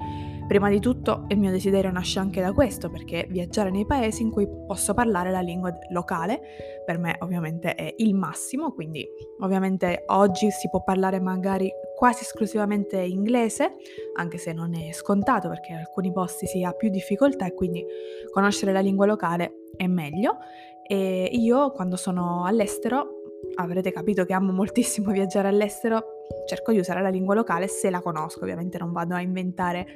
prima 0.46 0.68
di 0.68 0.80
tutto 0.80 1.24
il 1.28 1.38
mio 1.38 1.50
desiderio 1.50 1.90
nasce 1.90 2.18
anche 2.18 2.40
da 2.40 2.52
questo, 2.52 2.90
perché 2.90 3.26
viaggiare 3.28 3.70
nei 3.70 3.86
paesi 3.86 4.22
in 4.22 4.30
cui 4.30 4.48
posso 4.66 4.94
parlare 4.94 5.30
la 5.30 5.40
lingua 5.40 5.76
locale 5.90 6.40
per 6.84 6.98
me 6.98 7.16
ovviamente 7.20 7.74
è 7.74 7.92
il 7.98 8.14
massimo, 8.14 8.72
quindi 8.72 9.06
ovviamente 9.40 10.04
oggi 10.06 10.50
si 10.50 10.68
può 10.68 10.82
parlare 10.82 11.20
magari 11.20 11.70
quasi 11.96 12.22
esclusivamente 12.22 12.98
inglese, 12.98 13.74
anche 14.14 14.38
se 14.38 14.52
non 14.52 14.74
è 14.74 14.92
scontato 14.92 15.48
perché 15.48 15.72
in 15.72 15.78
alcuni 15.78 16.12
posti 16.12 16.46
si 16.46 16.62
ha 16.62 16.72
più 16.72 16.88
difficoltà 16.88 17.46
e 17.46 17.54
quindi 17.54 17.84
conoscere 18.32 18.72
la 18.72 18.80
lingua 18.80 19.06
locale 19.06 19.66
è 19.76 19.86
meglio. 19.86 20.38
E 20.86 21.28
io 21.32 21.70
quando 21.70 21.94
sono 21.94 22.44
all'estero 22.44 23.19
avrete 23.56 23.92
capito 23.92 24.24
che 24.24 24.32
amo 24.32 24.52
moltissimo 24.52 25.10
viaggiare 25.12 25.48
all'estero, 25.48 26.04
cerco 26.46 26.72
di 26.72 26.78
usare 26.78 27.02
la 27.02 27.08
lingua 27.08 27.34
locale 27.34 27.68
se 27.68 27.90
la 27.90 28.00
conosco, 28.00 28.40
ovviamente 28.42 28.78
non 28.78 28.92
vado 28.92 29.14
a 29.14 29.20
inventare 29.20 29.86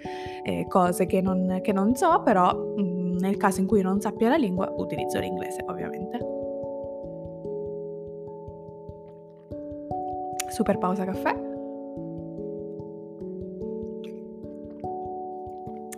eh, 0.44 0.66
cose 0.68 1.06
che 1.06 1.20
non, 1.20 1.60
che 1.62 1.72
non, 1.72 1.94
so, 1.94 2.22
però 2.22 2.54
mh, 2.54 2.82
mm, 2.82 3.16
nel 3.18 3.36
caso 3.36 3.60
in 3.60 3.66
cui 3.66 3.82
non 3.82 4.00
sappia 4.00 4.28
la 4.28 4.36
lingua 4.36 4.72
utilizzo 4.76 5.18
l'inglese 5.18 5.64
ovviamente. 5.66 6.42
Super 10.50 10.78
pausa 10.78 11.04
caffè. 11.04 11.52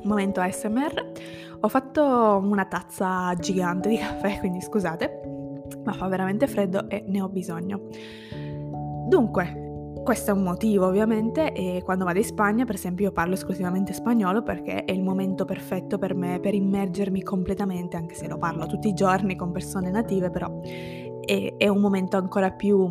Momento 0.04 0.40
ASMR. 0.40 1.12
Ho 1.60 1.68
fatto 1.68 2.02
una 2.42 2.64
tazza 2.64 3.34
gigante 3.34 3.88
di 3.88 3.98
caffè, 3.98 4.38
quindi 4.40 4.60
scusate 4.62 5.35
ma 5.84 5.92
fa 5.92 6.06
veramente 6.08 6.46
freddo 6.46 6.88
e 6.88 7.04
ne 7.06 7.20
ho 7.20 7.28
bisogno. 7.28 7.82
Dunque, 9.08 9.64
questo 10.02 10.30
è 10.30 10.34
un 10.34 10.42
motivo 10.42 10.86
ovviamente 10.86 11.52
e 11.52 11.82
quando 11.82 12.04
vado 12.04 12.18
in 12.18 12.24
Spagna 12.24 12.64
per 12.64 12.76
esempio 12.76 13.06
io 13.06 13.12
parlo 13.12 13.34
esclusivamente 13.34 13.92
spagnolo 13.92 14.42
perché 14.42 14.84
è 14.84 14.92
il 14.92 15.02
momento 15.02 15.44
perfetto 15.44 15.98
per 15.98 16.14
me 16.14 16.38
per 16.38 16.54
immergermi 16.54 17.22
completamente, 17.22 17.96
anche 17.96 18.14
se 18.14 18.28
lo 18.28 18.38
parlo 18.38 18.66
tutti 18.66 18.88
i 18.88 18.94
giorni 18.94 19.34
con 19.34 19.50
persone 19.50 19.90
native, 19.90 20.30
però 20.30 20.60
è, 20.60 21.54
è 21.56 21.68
un 21.68 21.80
momento 21.80 22.16
ancora 22.16 22.52
più 22.52 22.88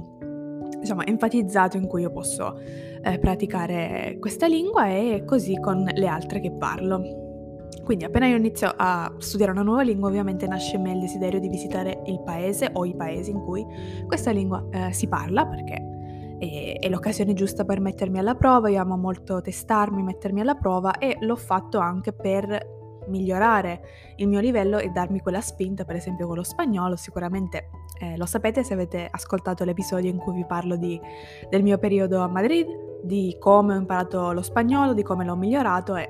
diciamo, 0.79 1.03
enfatizzato 1.05 1.77
in 1.77 1.88
cui 1.88 2.01
io 2.01 2.12
posso 2.12 2.60
eh, 2.60 3.17
praticare 3.17 4.17
questa 4.20 4.48
lingua 4.48 4.88
e 4.88 5.24
così 5.25 5.58
con 5.60 5.84
le 5.84 6.08
altre 6.08 6.39
che 6.39 6.51
parlo. 6.51 7.25
Quindi 7.86 8.04
appena 8.04 8.25
io 8.25 8.36
inizio 8.36 8.74
a 8.75 9.13
studiare 9.20 9.51
una 9.51 9.62
nuova 9.62 9.84
lingua 9.84 10.10
ovviamente 10.10 10.48
nasce 10.48 10.75
in 10.75 10.82
me 10.82 10.94
il 10.94 11.01
desiderio 11.01 11.39
di 11.39 11.48
visitare 11.50 12.01
il 12.08 12.20
paese 12.24 12.72
o 12.74 12.84
i 12.84 12.96
paesi 12.96 13.30
in 13.30 13.39
cui 13.44 13.63
questa 14.08 14.32
lingua 14.32 14.65
eh, 14.72 14.92
si 14.92 15.08
parla 15.08 15.46
perché 15.46 15.75
è, 16.39 16.80
è, 16.80 16.89
l'occasione 16.89 17.34
giusta 17.34 17.63
per 17.63 17.80
mettermi 17.80 18.18
alla 18.18 18.34
prova, 18.34 18.70
io 18.70 18.82
amo 18.82 18.98
molto 18.98 19.39
testarmi, 19.39 20.01
mettermi 20.01 20.42
alla 20.42 20.56
prova 20.56 20.98
e 20.98 21.18
l'ho 21.20 21.36
fatto 21.36 21.77
anche 21.77 22.12
per 22.12 22.74
migliorare 23.08 23.82
il 24.15 24.27
mio 24.27 24.39
livello 24.39 24.80
e 24.80 24.89
darmi 24.89 25.20
quella 25.20 25.42
spinta, 25.42 25.86
per 25.86 25.96
esempio 25.96 26.25
con 26.25 26.38
lo 26.38 26.44
spagnolo, 26.44 26.96
sicuramente 26.96 27.70
eh, 28.00 28.18
lo 28.18 28.25
sapete 28.25 28.63
se 28.63 28.74
avete 28.74 29.08
ascoltato 29.10 29.63
l'episodio 29.63 30.10
in 30.10 30.18
cui 30.18 30.34
vi 30.34 30.46
parlo 30.48 30.75
di, 30.75 31.00
del 31.51 31.62
mio 31.62 31.77
periodo 31.77 32.22
a 32.22 32.27
Madrid, 32.27 32.65
di 33.04 33.36
come 33.39 33.75
ho 33.75 33.77
imparato 33.77 34.32
lo 34.32 34.42
spagnolo, 34.42 34.94
di 34.94 35.04
come 35.04 35.24
l'ho 35.24 35.36
migliorato 35.36 35.96
e 35.96 36.10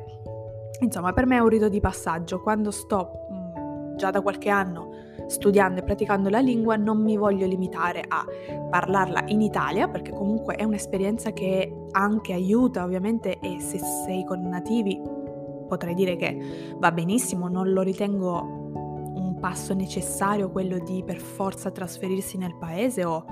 Insomma, 0.80 1.14
per 1.14 1.26
me 1.26 1.38
è 1.38 1.40
un 1.40 1.50
rito 1.50 1.70
di 1.70 1.80
passaggio. 1.80 2.42
Quando 2.42 2.72
sto 2.72 3.28
mh, 3.30 3.36
mm, 3.36 3.96
già 3.96 4.12
da 4.12 4.22
qualche 4.22 4.50
anno 4.50 4.92
studiando 5.28 5.80
e 5.80 5.84
praticando 5.84 6.30
la 6.30 6.40
lingua, 6.40 6.76
non 6.76 7.02
mi 7.02 7.18
voglio 7.18 7.48
limitare 7.48 8.04
a 8.08 8.26
parlarla 8.70 9.24
in 9.28 9.42
Italia, 9.42 9.88
perché 9.88 10.12
comunque 10.12 10.56
è 10.56 10.64
un'esperienza 10.64 11.32
che 11.32 11.88
anche 11.92 12.34
aiuta, 12.34 12.84
ovviamente, 12.84 13.40
e 13.40 13.60
se 13.60 13.80
sei 13.80 14.24
con 14.24 14.48
nativi 14.48 15.02
potrei 15.68 15.96
dire 15.96 16.16
che 16.16 16.76
va 16.78 16.92
benissimo, 16.92 17.48
non 17.48 17.72
lo 17.72 17.82
ritengo 17.82 18.40
un 18.40 19.38
passo 19.40 19.74
necessario 19.74 20.52
quello 20.52 20.78
di 20.80 21.04
per 21.04 21.18
forza 21.18 21.72
trasferirsi 21.72 22.38
nel 22.38 22.56
paese 22.56 23.04
o 23.04 23.26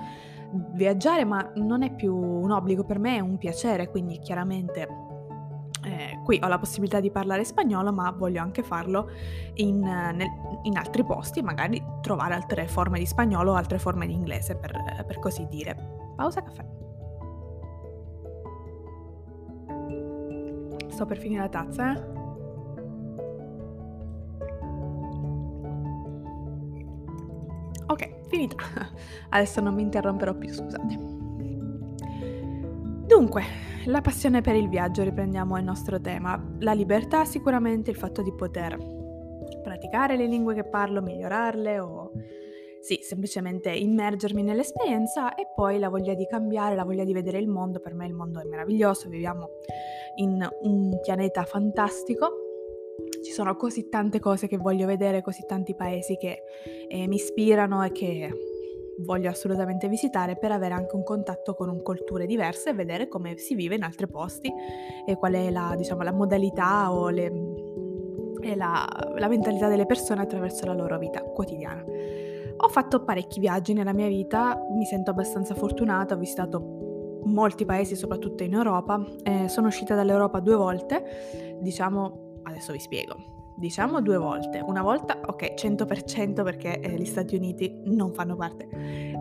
viaggiare, 0.74 1.26
ma 1.26 1.52
non 1.56 1.84
è 1.84 1.94
più 1.94 2.16
un 2.16 2.52
obbligo 2.52 2.84
per 2.84 3.00
me, 3.00 3.18
è 3.18 3.20
un 3.20 3.38
piacere, 3.38 3.90
quindi 3.90 4.20
chiaramente 4.20 4.88
eh, 5.84 6.20
qui 6.24 6.40
ho 6.42 6.48
la 6.48 6.58
possibilità 6.58 7.00
di 7.00 7.12
parlare 7.12 7.44
spagnolo, 7.44 7.92
ma 7.92 8.12
voglio 8.12 8.42
anche 8.42 8.64
farlo 8.64 9.10
in, 9.56 9.80
nel, 9.80 10.28
in, 10.64 10.78
altri 10.78 11.04
posti, 11.04 11.42
magari 11.42 11.84
trovare 12.02 12.34
altre 12.34 12.68
forme 12.68 13.00
di 13.00 13.06
spagnolo 13.06 13.52
o 13.52 13.56
altre 13.56 13.80
forme 13.80 14.08
di 14.08 14.14
inglese, 14.14 14.56
per, 14.56 15.04
per 15.06 15.20
così 15.20 15.48
dire. 15.48 15.76
Pausa 16.16 16.42
caffè. 16.42 16.66
Sto 20.88 21.06
per 21.06 21.18
finire 21.18 21.42
la 21.42 21.50
tazza, 21.50 21.94
eh? 21.94 22.22
Ok, 27.88 28.28
finita. 28.28 28.56
Adesso 29.30 29.62
non 29.62 29.74
mi 29.74 29.82
interromperò 29.82 30.34
più, 30.34 30.52
scusate. 30.52 31.12
Dunque, 33.08 33.44
la 33.86 34.02
passione 34.02 34.42
per 34.42 34.56
il 34.56 34.70
viaggio, 34.70 35.04
riprendiamo 35.04 35.58
il 35.58 35.64
nostro 35.64 36.00
tema. 36.00 36.42
La 36.60 36.74
libertà 36.74 37.26
sicuramente, 37.26 37.92
il 37.92 37.98
fatto 37.98 38.22
di 38.22 38.34
poter 38.34 38.78
praticare 39.62 40.16
le 40.16 40.26
lingue 40.26 40.54
che 40.54 40.64
parlo, 40.64 41.02
migliorarle 41.02 41.80
o 41.80 42.12
sì, 42.82 43.00
semplicemente 43.02 43.72
immergermi 43.72 44.44
nell'esperienza 44.44 45.36
e 45.36 45.48
poi 45.56 45.80
la 45.80 45.88
voglia 45.88 46.14
di 46.14 46.28
cambiare, 46.28 46.76
la 46.76 46.84
voglia 46.84 47.06
di 47.06 47.14
vedere 47.14 47.40
il 47.40 47.48
mondo. 47.48 47.80
Per 47.80 47.94
me 47.94 48.06
il 48.06 48.14
mondo 48.14 48.42
è 48.42 48.44
meraviglioso, 48.44 49.10
viviamo 49.10 49.48
in 50.16 50.46
un 50.62 51.00
pianeta 51.02 51.44
fantastico. 51.44 52.28
Ci 53.24 53.32
sono 53.32 53.56
così 53.56 53.88
tante 53.88 54.20
cose 54.20 54.48
che 54.48 54.58
voglio 54.58 54.86
vedere, 54.86 55.22
così 55.22 55.46
tanti 55.48 55.76
paesi 55.76 56.18
che 56.18 56.44
eh, 56.90 57.08
mi 57.08 57.16
ispirano 57.16 57.84
e 57.84 57.92
che 57.92 58.30
voglio 59.00 59.30
assolutamente 59.30 59.88
visitare 59.88 60.38
per 60.38 60.52
avere 60.52 60.74
anche 60.74 60.96
un 60.96 61.04
contatto 61.04 61.54
con 61.56 61.82
culture 61.82 62.26
diverse 62.26 62.70
e 62.70 62.74
vedere 62.74 63.08
come 63.08 63.38
si 63.38 63.56
vive 63.56 63.76
in 63.76 63.84
altri 63.84 64.08
posti 64.08 64.52
e 65.06 65.16
qual 65.18 65.34
è 65.34 65.50
la, 65.50 65.74
diciamo, 65.76 66.04
la 66.04 66.12
modalità 66.12 66.94
o 66.94 67.10
le, 67.10 67.32
la, 68.56 68.88
la 69.16 69.28
mentalità 69.28 69.68
delle 69.68 69.86
persone 69.86 70.22
attraverso 70.22 70.66
la 70.66 70.74
loro 70.74 70.98
vita 70.98 71.22
quotidiana. 71.24 71.84
Ho 72.58 72.70
fatto 72.70 73.04
parecchi 73.04 73.40
viaggi 73.40 73.74
nella 73.74 73.94
mia 73.94 74.08
vita, 74.08 74.58
mi 74.72 74.86
sento 74.86 75.12
abbastanza 75.12 75.56
fortunata, 75.56 76.14
ho 76.16 76.18
visitato 76.18 77.22
molti 77.26 77.66
paesi, 77.66 77.96
soprattutto 77.96 78.44
in 78.44 78.54
Europa, 78.54 79.04
eh, 79.24 79.48
sono 79.48 79.68
uscita 79.68 79.96
dall'Europa 79.96 80.40
due 80.40 80.56
volte, 80.56 81.58
diciamo, 81.60 82.42
adesso 82.44 82.72
vi 82.72 82.80
spiego 82.80 83.43
diciamo 83.56 84.02
due 84.02 84.18
volte. 84.18 84.62
Una 84.66 84.82
volta, 84.82 85.20
ok, 85.26 85.54
100% 85.56 86.44
perché 86.44 86.80
eh, 86.80 86.96
gli 86.96 87.06
Stati 87.06 87.36
Uniti 87.36 87.82
non 87.86 88.14
fanno 88.14 88.36
parte 88.36 88.68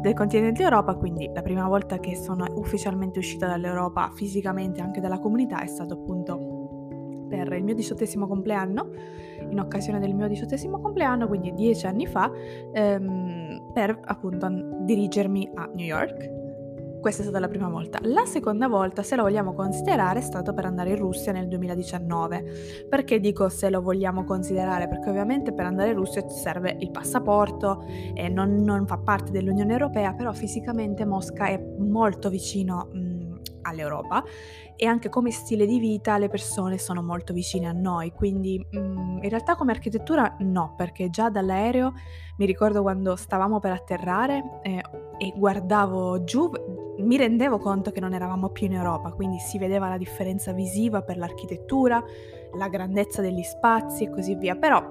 del 0.00 0.14
continente 0.14 0.62
Europa, 0.62 0.94
quindi 0.94 1.30
la 1.32 1.42
prima 1.42 1.66
volta 1.68 1.98
che 1.98 2.16
sono 2.16 2.46
ufficialmente 2.56 3.18
uscita 3.18 3.46
dall'Europa 3.46 4.10
fisicamente 4.14 4.80
anche 4.80 5.00
dalla 5.00 5.18
comunità 5.18 5.60
è 5.60 5.66
stato 5.66 5.94
appunto 5.94 7.26
per 7.28 7.52
il 7.52 7.64
mio 7.64 7.74
diciottesimo 7.74 8.26
compleanno, 8.26 8.90
in 9.48 9.58
occasione 9.58 9.98
del 9.98 10.14
mio 10.14 10.28
diciottesimo 10.28 10.80
compleanno, 10.80 11.26
quindi 11.26 11.54
dieci 11.54 11.86
anni 11.86 12.06
fa, 12.06 12.30
ehm, 12.72 13.70
per 13.72 13.98
appunto 14.04 14.48
dirigermi 14.80 15.50
a 15.54 15.70
New 15.74 15.86
York 15.86 16.41
questa 17.02 17.22
è 17.22 17.24
stata 17.24 17.40
la 17.40 17.48
prima 17.48 17.68
volta. 17.68 17.98
La 18.04 18.24
seconda 18.24 18.68
volta, 18.68 19.02
se 19.02 19.16
lo 19.16 19.24
vogliamo 19.24 19.54
considerare, 19.54 20.20
è 20.20 20.22
stato 20.22 20.54
per 20.54 20.66
andare 20.66 20.90
in 20.90 20.96
Russia 20.96 21.32
nel 21.32 21.48
2019. 21.48 22.86
Perché 22.88 23.18
dico 23.18 23.48
se 23.48 23.68
lo 23.70 23.82
vogliamo 23.82 24.24
considerare? 24.24 24.86
Perché 24.86 25.10
ovviamente 25.10 25.52
per 25.52 25.66
andare 25.66 25.90
in 25.90 25.96
Russia 25.96 26.22
ci 26.22 26.36
serve 26.36 26.76
il 26.78 26.92
passaporto 26.92 27.84
e 28.14 28.28
non, 28.28 28.62
non 28.62 28.86
fa 28.86 28.98
parte 28.98 29.32
dell'Unione 29.32 29.72
Europea, 29.72 30.14
però 30.14 30.32
fisicamente 30.32 31.04
Mosca 31.04 31.46
è 31.46 31.60
molto 31.78 32.30
vicino 32.30 32.88
mh, 32.92 33.40
all'Europa 33.62 34.22
e 34.76 34.86
anche 34.86 35.08
come 35.08 35.32
stile 35.32 35.66
di 35.66 35.80
vita 35.80 36.18
le 36.18 36.28
persone 36.28 36.78
sono 36.78 37.02
molto 37.02 37.32
vicine 37.32 37.66
a 37.66 37.72
noi, 37.72 38.12
quindi 38.12 38.64
mh, 38.70 38.76
in 39.22 39.28
realtà 39.28 39.56
come 39.56 39.72
architettura 39.72 40.36
no, 40.38 40.74
perché 40.76 41.10
già 41.10 41.30
dall'aereo 41.30 41.92
mi 42.36 42.46
ricordo 42.46 42.82
quando 42.82 43.16
stavamo 43.16 43.58
per 43.58 43.72
atterrare 43.72 44.60
eh, 44.62 44.80
e 45.18 45.32
guardavo 45.36 46.24
giù 46.24 46.50
mi 46.98 47.16
rendevo 47.16 47.58
conto 47.58 47.90
che 47.90 48.00
non 48.00 48.12
eravamo 48.12 48.50
più 48.50 48.66
in 48.66 48.74
Europa, 48.74 49.12
quindi 49.12 49.38
si 49.38 49.58
vedeva 49.58 49.88
la 49.88 49.96
differenza 49.96 50.52
visiva 50.52 51.02
per 51.02 51.16
l'architettura, 51.16 52.02
la 52.56 52.68
grandezza 52.68 53.22
degli 53.22 53.42
spazi 53.42 54.04
e 54.04 54.10
così 54.10 54.34
via, 54.34 54.56
però 54.56 54.90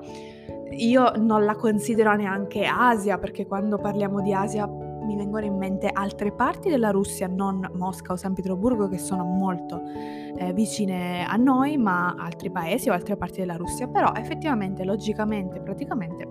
io 0.71 1.11
non 1.17 1.45
la 1.45 1.55
considero 1.55 2.13
neanche 2.15 2.65
Asia, 2.65 3.17
perché 3.17 3.45
quando 3.45 3.77
parliamo 3.77 4.21
di 4.21 4.33
Asia 4.33 4.67
mi 4.67 5.15
vengono 5.15 5.45
in 5.45 5.57
mente 5.57 5.89
altre 5.91 6.31
parti 6.31 6.69
della 6.69 6.91
Russia, 6.91 7.27
non 7.27 7.69
Mosca 7.73 8.13
o 8.13 8.15
San 8.15 8.33
Pietroburgo, 8.33 8.87
che 8.87 8.97
sono 8.97 9.23
molto 9.23 9.81
eh, 10.37 10.53
vicine 10.53 11.25
a 11.25 11.35
noi, 11.35 11.77
ma 11.77 12.15
altri 12.17 12.51
paesi 12.51 12.89
o 12.89 12.93
altre 12.93 13.17
parti 13.17 13.39
della 13.39 13.55
Russia. 13.55 13.87
Però 13.87 14.13
effettivamente, 14.13 14.83
logicamente, 14.83 15.59
praticamente 15.59 16.27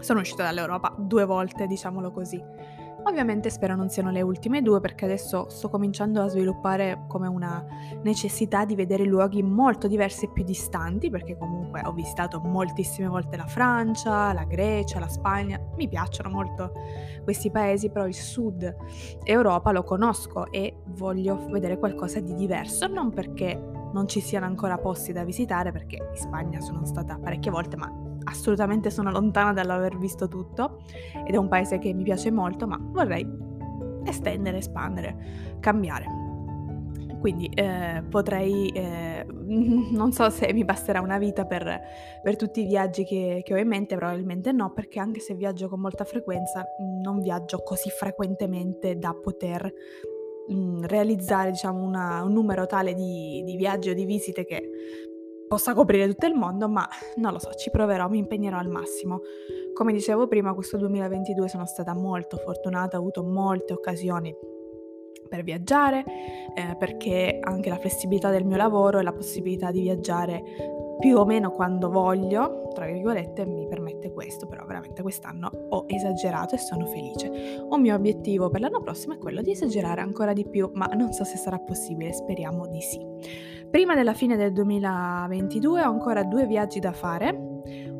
sono 0.00 0.20
uscita 0.20 0.44
dall'Europa 0.44 0.94
due 0.96 1.24
volte, 1.24 1.66
diciamolo 1.66 2.10
così. 2.10 2.42
Ovviamente 3.04 3.48
spero 3.48 3.74
non 3.74 3.88
siano 3.88 4.10
le 4.10 4.20
ultime 4.22 4.60
due 4.60 4.80
perché 4.80 5.04
adesso 5.04 5.48
sto 5.48 5.68
cominciando 5.70 6.20
a 6.20 6.28
sviluppare 6.28 7.04
come 7.08 7.26
una 7.26 7.64
necessità 8.02 8.64
di 8.64 8.74
vedere 8.74 9.04
luoghi 9.04 9.42
molto 9.42 9.88
diversi 9.88 10.26
e 10.26 10.30
più 10.30 10.44
distanti 10.44 11.08
perché 11.08 11.36
comunque 11.36 11.80
ho 11.84 11.92
visitato 11.92 12.40
moltissime 12.40 13.08
volte 13.08 13.36
la 13.36 13.46
Francia, 13.46 14.32
la 14.32 14.44
Grecia, 14.44 14.98
la 14.98 15.08
Spagna, 15.08 15.58
mi 15.76 15.88
piacciono 15.88 16.28
molto 16.28 16.72
questi 17.24 17.50
paesi, 17.50 17.90
però 17.90 18.06
il 18.06 18.14
sud 18.14 18.76
Europa 19.24 19.72
lo 19.72 19.84
conosco 19.84 20.50
e 20.50 20.82
voglio 20.88 21.46
vedere 21.48 21.78
qualcosa 21.78 22.20
di 22.20 22.34
diverso, 22.34 22.86
non 22.88 23.10
perché 23.10 23.58
non 23.92 24.06
ci 24.06 24.20
siano 24.20 24.46
ancora 24.46 24.76
posti 24.76 25.12
da 25.12 25.24
visitare 25.24 25.72
perché 25.72 25.96
in 25.96 26.16
Spagna 26.16 26.60
sono 26.60 26.84
stata 26.84 27.18
parecchie 27.18 27.50
volte, 27.50 27.76
ma 27.76 28.07
assolutamente 28.28 28.90
sono 28.90 29.10
lontana 29.10 29.52
dall'aver 29.52 29.98
visto 29.98 30.28
tutto 30.28 30.82
ed 31.26 31.34
è 31.34 31.36
un 31.36 31.48
paese 31.48 31.78
che 31.78 31.92
mi 31.92 32.02
piace 32.02 32.30
molto, 32.30 32.66
ma 32.66 32.78
vorrei 32.80 33.26
estendere, 34.04 34.58
espandere, 34.58 35.16
cambiare. 35.60 36.26
Quindi 37.20 37.50
eh, 37.52 38.04
potrei, 38.08 38.68
eh, 38.68 39.26
non 39.28 40.12
so 40.12 40.30
se 40.30 40.52
mi 40.52 40.64
basterà 40.64 41.00
una 41.00 41.18
vita 41.18 41.46
per, 41.46 41.80
per 42.22 42.36
tutti 42.36 42.60
i 42.60 42.66
viaggi 42.66 43.04
che, 43.04 43.42
che, 43.44 43.54
ho 43.54 43.56
in 43.56 43.66
mente, 43.66 43.96
probabilmente 43.96 44.52
no, 44.52 44.72
perché 44.72 45.00
anche 45.00 45.20
se 45.20 45.34
viaggio 45.34 45.68
con 45.68 45.80
molta 45.80 46.04
frequenza, 46.04 46.64
non 47.02 47.20
viaggio 47.20 47.58
così 47.64 47.90
frequentemente 47.90 48.98
da 48.98 49.14
poter 49.14 49.72
mh, 50.48 50.54
mm, 50.54 50.84
realizzare 50.84 51.50
diciamo, 51.50 51.82
una, 51.82 52.22
un 52.22 52.32
numero 52.32 52.66
tale 52.66 52.94
di, 52.94 53.42
di 53.44 53.56
viaggi 53.56 53.90
o 53.90 53.94
di 53.94 54.04
visite 54.04 54.44
che 54.44 54.70
possa 55.48 55.74
coprire 55.74 56.06
tutto 56.06 56.26
il 56.26 56.34
mondo, 56.34 56.68
ma 56.68 56.86
non 57.16 57.32
lo 57.32 57.38
so, 57.38 57.52
ci 57.54 57.70
proverò, 57.70 58.08
mi 58.08 58.18
impegnerò 58.18 58.58
al 58.58 58.68
massimo. 58.68 59.20
Come 59.72 59.92
dicevo 59.92 60.28
prima, 60.28 60.54
questo 60.54 60.76
2022 60.76 61.48
sono 61.48 61.66
stata 61.66 61.94
molto 61.94 62.36
fortunata, 62.36 62.96
ho 62.96 63.00
avuto 63.00 63.24
molte 63.24 63.72
occasioni 63.72 64.34
per 65.28 65.42
viaggiare, 65.42 66.04
eh, 66.54 66.76
perché 66.76 67.38
anche 67.40 67.68
la 67.68 67.78
flessibilità 67.78 68.30
del 68.30 68.44
mio 68.44 68.56
lavoro 68.56 68.98
e 68.98 69.02
la 69.02 69.12
possibilità 69.12 69.70
di 69.70 69.82
viaggiare 69.82 70.42
più 70.98 71.16
o 71.16 71.24
meno 71.24 71.50
quando 71.50 71.88
voglio, 71.90 72.68
tra 72.74 72.86
virgolette, 72.86 73.46
mi 73.46 73.66
permette 73.68 74.12
questo, 74.12 74.46
però 74.46 74.64
veramente 74.66 75.02
quest'anno 75.02 75.50
ho 75.68 75.84
esagerato 75.86 76.54
e 76.54 76.58
sono 76.58 76.86
felice. 76.86 77.62
Un 77.68 77.80
mio 77.80 77.94
obiettivo 77.94 78.48
per 78.50 78.60
l'anno 78.60 78.80
prossimo 78.80 79.14
è 79.14 79.18
quello 79.18 79.40
di 79.40 79.52
esagerare 79.52 80.00
ancora 80.00 80.32
di 80.32 80.48
più, 80.48 80.70
ma 80.74 80.86
non 80.86 81.12
so 81.12 81.24
se 81.24 81.36
sarà 81.36 81.58
possibile, 81.58 82.12
speriamo 82.12 82.66
di 82.66 82.80
sì. 82.80 83.00
Prima 83.70 83.94
della 83.94 84.14
fine 84.14 84.36
del 84.36 84.52
2022 84.52 85.82
ho 85.82 85.90
ancora 85.90 86.24
due 86.24 86.46
viaggi 86.46 86.80
da 86.80 86.92
fare. 86.92 87.47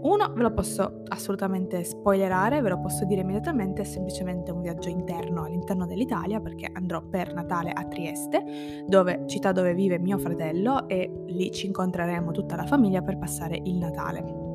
Uno 0.01 0.33
ve 0.33 0.43
lo 0.43 0.53
posso 0.53 1.03
assolutamente 1.09 1.83
spoilerare, 1.83 2.61
ve 2.61 2.69
lo 2.69 2.81
posso 2.81 3.05
dire 3.05 3.23
immediatamente, 3.23 3.83
è 3.83 3.85
semplicemente 3.85 4.53
un 4.53 4.61
viaggio 4.61 4.89
interno 4.89 5.45
all'interno 5.45 5.87
dell'Italia 5.87 6.41
perché 6.41 6.71
andrò 6.73 7.03
per 7.03 7.35
Natale 7.35 7.73
a 7.73 7.85
Trieste, 7.85 8.85
dove, 8.87 9.25
città 9.27 9.53
dove 9.53 9.75
vive 9.75 9.99
mio 9.99 10.19
fratello 10.19 10.89
e 10.89 11.25
lì 11.27 11.51
ci 11.51 11.67
incontreremo 11.67 12.31
tutta 12.31 12.57
la 12.57 12.67
famiglia 12.67 13.03
per 13.03 13.19
passare 13.19 13.61
il 13.65 13.77
Natale. 13.77 14.48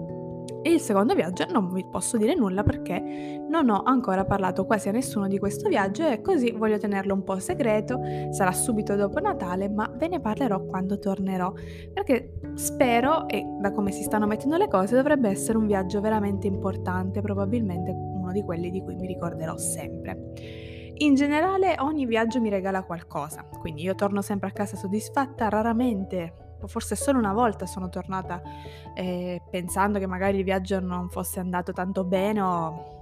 E 0.66 0.72
il 0.72 0.80
secondo 0.80 1.14
viaggio 1.14 1.46
non 1.52 1.74
vi 1.74 1.86
posso 1.86 2.16
dire 2.16 2.36
nulla 2.36 2.64
perché 2.64 3.44
non 3.50 3.70
ho 3.70 3.84
ancora 3.84 4.24
parlato 4.24 4.66
quasi 4.66 4.88
a 4.88 4.94
nessuno 4.94 5.28
di 5.28 5.38
questo 5.38 5.68
viaggio 5.68 6.08
e 6.08 6.22
così 6.22 6.52
voglio 6.52 6.78
tenerlo 6.78 7.14
un 7.14 7.24
po' 7.24 7.38
segreto, 7.40 8.00
sarà 8.30 8.54
subito 8.54 8.96
dopo 8.96 9.20
Natale, 9.20 9.68
ma 9.68 9.92
ve 9.94 10.08
ne 10.08 10.22
parlerò 10.22 10.64
quando 10.64 11.00
tornerò, 11.00 11.52
perché 11.94 12.40
spero, 12.54 13.28
e 13.28 13.46
da 13.60 13.72
come 13.72 13.92
si 13.92 14.04
stanno 14.04 14.26
mettendo 14.26 14.56
le 14.56 14.70
cose, 14.70 14.96
dovrebbe 14.96 15.28
essere 15.28 15.58
un 15.58 15.68
viaggio 15.68 16.00
veramente 16.00 16.48
importante, 16.48 17.20
probabilmente 17.20 17.92
uno 17.92 18.32
di 18.32 18.42
quelli 18.42 18.72
di 18.72 18.82
cui 18.82 18.96
mi 18.96 19.06
ricorderò 19.06 19.58
sempre. 19.58 20.32
In 20.96 21.16
generale 21.16 21.76
ogni 21.80 22.06
viaggio 22.06 22.40
mi 22.40 22.50
regala 22.50 22.84
qualcosa, 22.84 23.46
quindi 23.60 23.82
io 23.82 23.96
torno 23.96 24.22
sempre 24.22 24.48
a 24.48 24.52
casa 24.52 24.78
soddisfatta, 24.78 25.50
raramente 25.50 26.43
forse 26.68 26.96
solo 26.96 27.20
una 27.20 27.34
volta 27.34 27.66
sono 27.66 27.90
tornata 27.90 28.42
eh, 28.94 29.42
pensando 29.50 30.00
che 30.00 30.08
magari 30.08 30.38
il 30.38 30.44
viaggio 30.44 30.80
non 30.80 31.10
fosse 31.10 31.40
andato 31.40 31.72
tanto 31.72 32.04
bene 32.04 32.42
o 32.42 33.02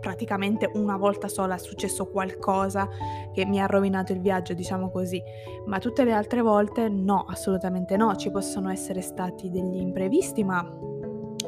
praticamente 0.00 0.70
una 0.74 0.96
volta 0.96 1.26
sola 1.26 1.56
è 1.56 1.58
successo 1.58 2.06
qualcosa 2.06 2.88
che 3.32 3.44
mi 3.44 3.60
ha 3.60 3.66
rovinato 3.66 4.12
il 4.12 4.20
viaggio, 4.20 4.54
diciamo 4.54 4.88
così, 4.90 5.20
ma 5.66 5.78
tutte 5.78 6.04
le 6.04 6.12
altre 6.12 6.42
volte 6.42 6.88
no, 6.88 7.24
assolutamente 7.28 7.96
no, 7.96 8.14
ci 8.14 8.30
possono 8.30 8.70
essere 8.70 9.00
stati 9.00 9.50
degli 9.50 9.80
imprevisti, 9.80 10.44
ma 10.44 10.62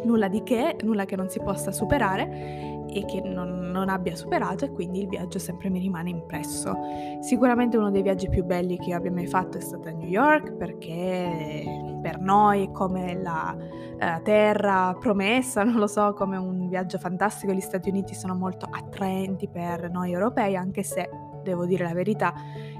nulla 0.02 0.28
di 0.28 0.42
che, 0.42 0.76
nulla 0.82 1.04
che 1.04 1.14
non 1.14 1.28
si 1.28 1.40
possa 1.40 1.70
superare 1.70 2.77
e 2.92 3.04
che 3.04 3.20
non, 3.20 3.70
non, 3.70 3.88
abbia 3.88 4.16
superato 4.16 4.64
e 4.64 4.72
quindi 4.72 5.00
il 5.00 5.08
viaggio 5.08 5.38
sempre 5.38 5.68
mi 5.70 5.78
rimane 5.78 6.10
impresso. 6.10 6.74
Sicuramente 7.20 7.76
uno 7.76 7.90
dei 7.90 8.02
viaggi 8.02 8.28
più 8.28 8.44
belli 8.44 8.78
che 8.78 8.92
abbia 8.92 9.10
mai 9.10 9.26
fatto 9.26 9.58
è 9.58 9.60
stato 9.60 9.88
a 9.88 9.92
New 9.92 10.08
York 10.08 10.52
perché 10.54 11.64
per 12.00 12.20
noi 12.20 12.64
è 12.64 12.70
come 12.70 13.14
la 13.14 13.56
uh, 13.56 14.22
terra 14.22 14.96
promessa, 14.98 15.62
non 15.64 15.76
lo 15.76 15.86
so, 15.86 16.12
come 16.14 16.36
un 16.36 16.68
viaggio 16.68 16.98
fantastico. 16.98 17.52
Gli 17.52 17.60
Stati 17.60 17.88
Uniti 17.88 18.14
sono 18.14 18.34
molto 18.34 18.66
attraenti 18.70 19.48
per 19.48 19.90
noi 19.90 20.12
europei 20.12 20.56
anche 20.56 20.82
se, 20.82 21.08
devo 21.42 21.66
dire 21.66 21.84
la 21.84 21.94
verità, 21.94 22.32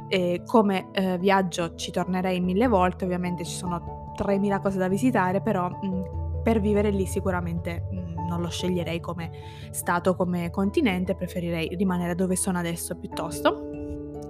eh, 0.09 0.43
come 0.47 0.89
eh, 0.93 1.19
viaggio 1.19 1.75
ci 1.75 1.91
tornerei 1.91 2.41
mille 2.41 2.67
volte, 2.67 3.05
ovviamente 3.05 3.45
ci 3.45 3.55
sono 3.55 4.15
3.000 4.17 4.61
cose 4.61 4.79
da 4.79 4.89
visitare, 4.89 5.41
però 5.41 5.69
mh, 5.69 6.41
per 6.43 6.61
vivere 6.61 6.91
lì 6.91 7.07
sicuramente 7.07 7.87
mh, 7.91 7.98
non 8.29 8.41
lo 8.41 8.49
sceglierei 8.49 9.01
come 9.01 9.31
stato, 9.71 10.15
come 10.15 10.51
continente, 10.51 11.15
preferirei 11.15 11.75
rimanere 11.77 12.15
dove 12.15 12.37
sono 12.37 12.59
adesso 12.59 12.97
piuttosto. 12.97 13.71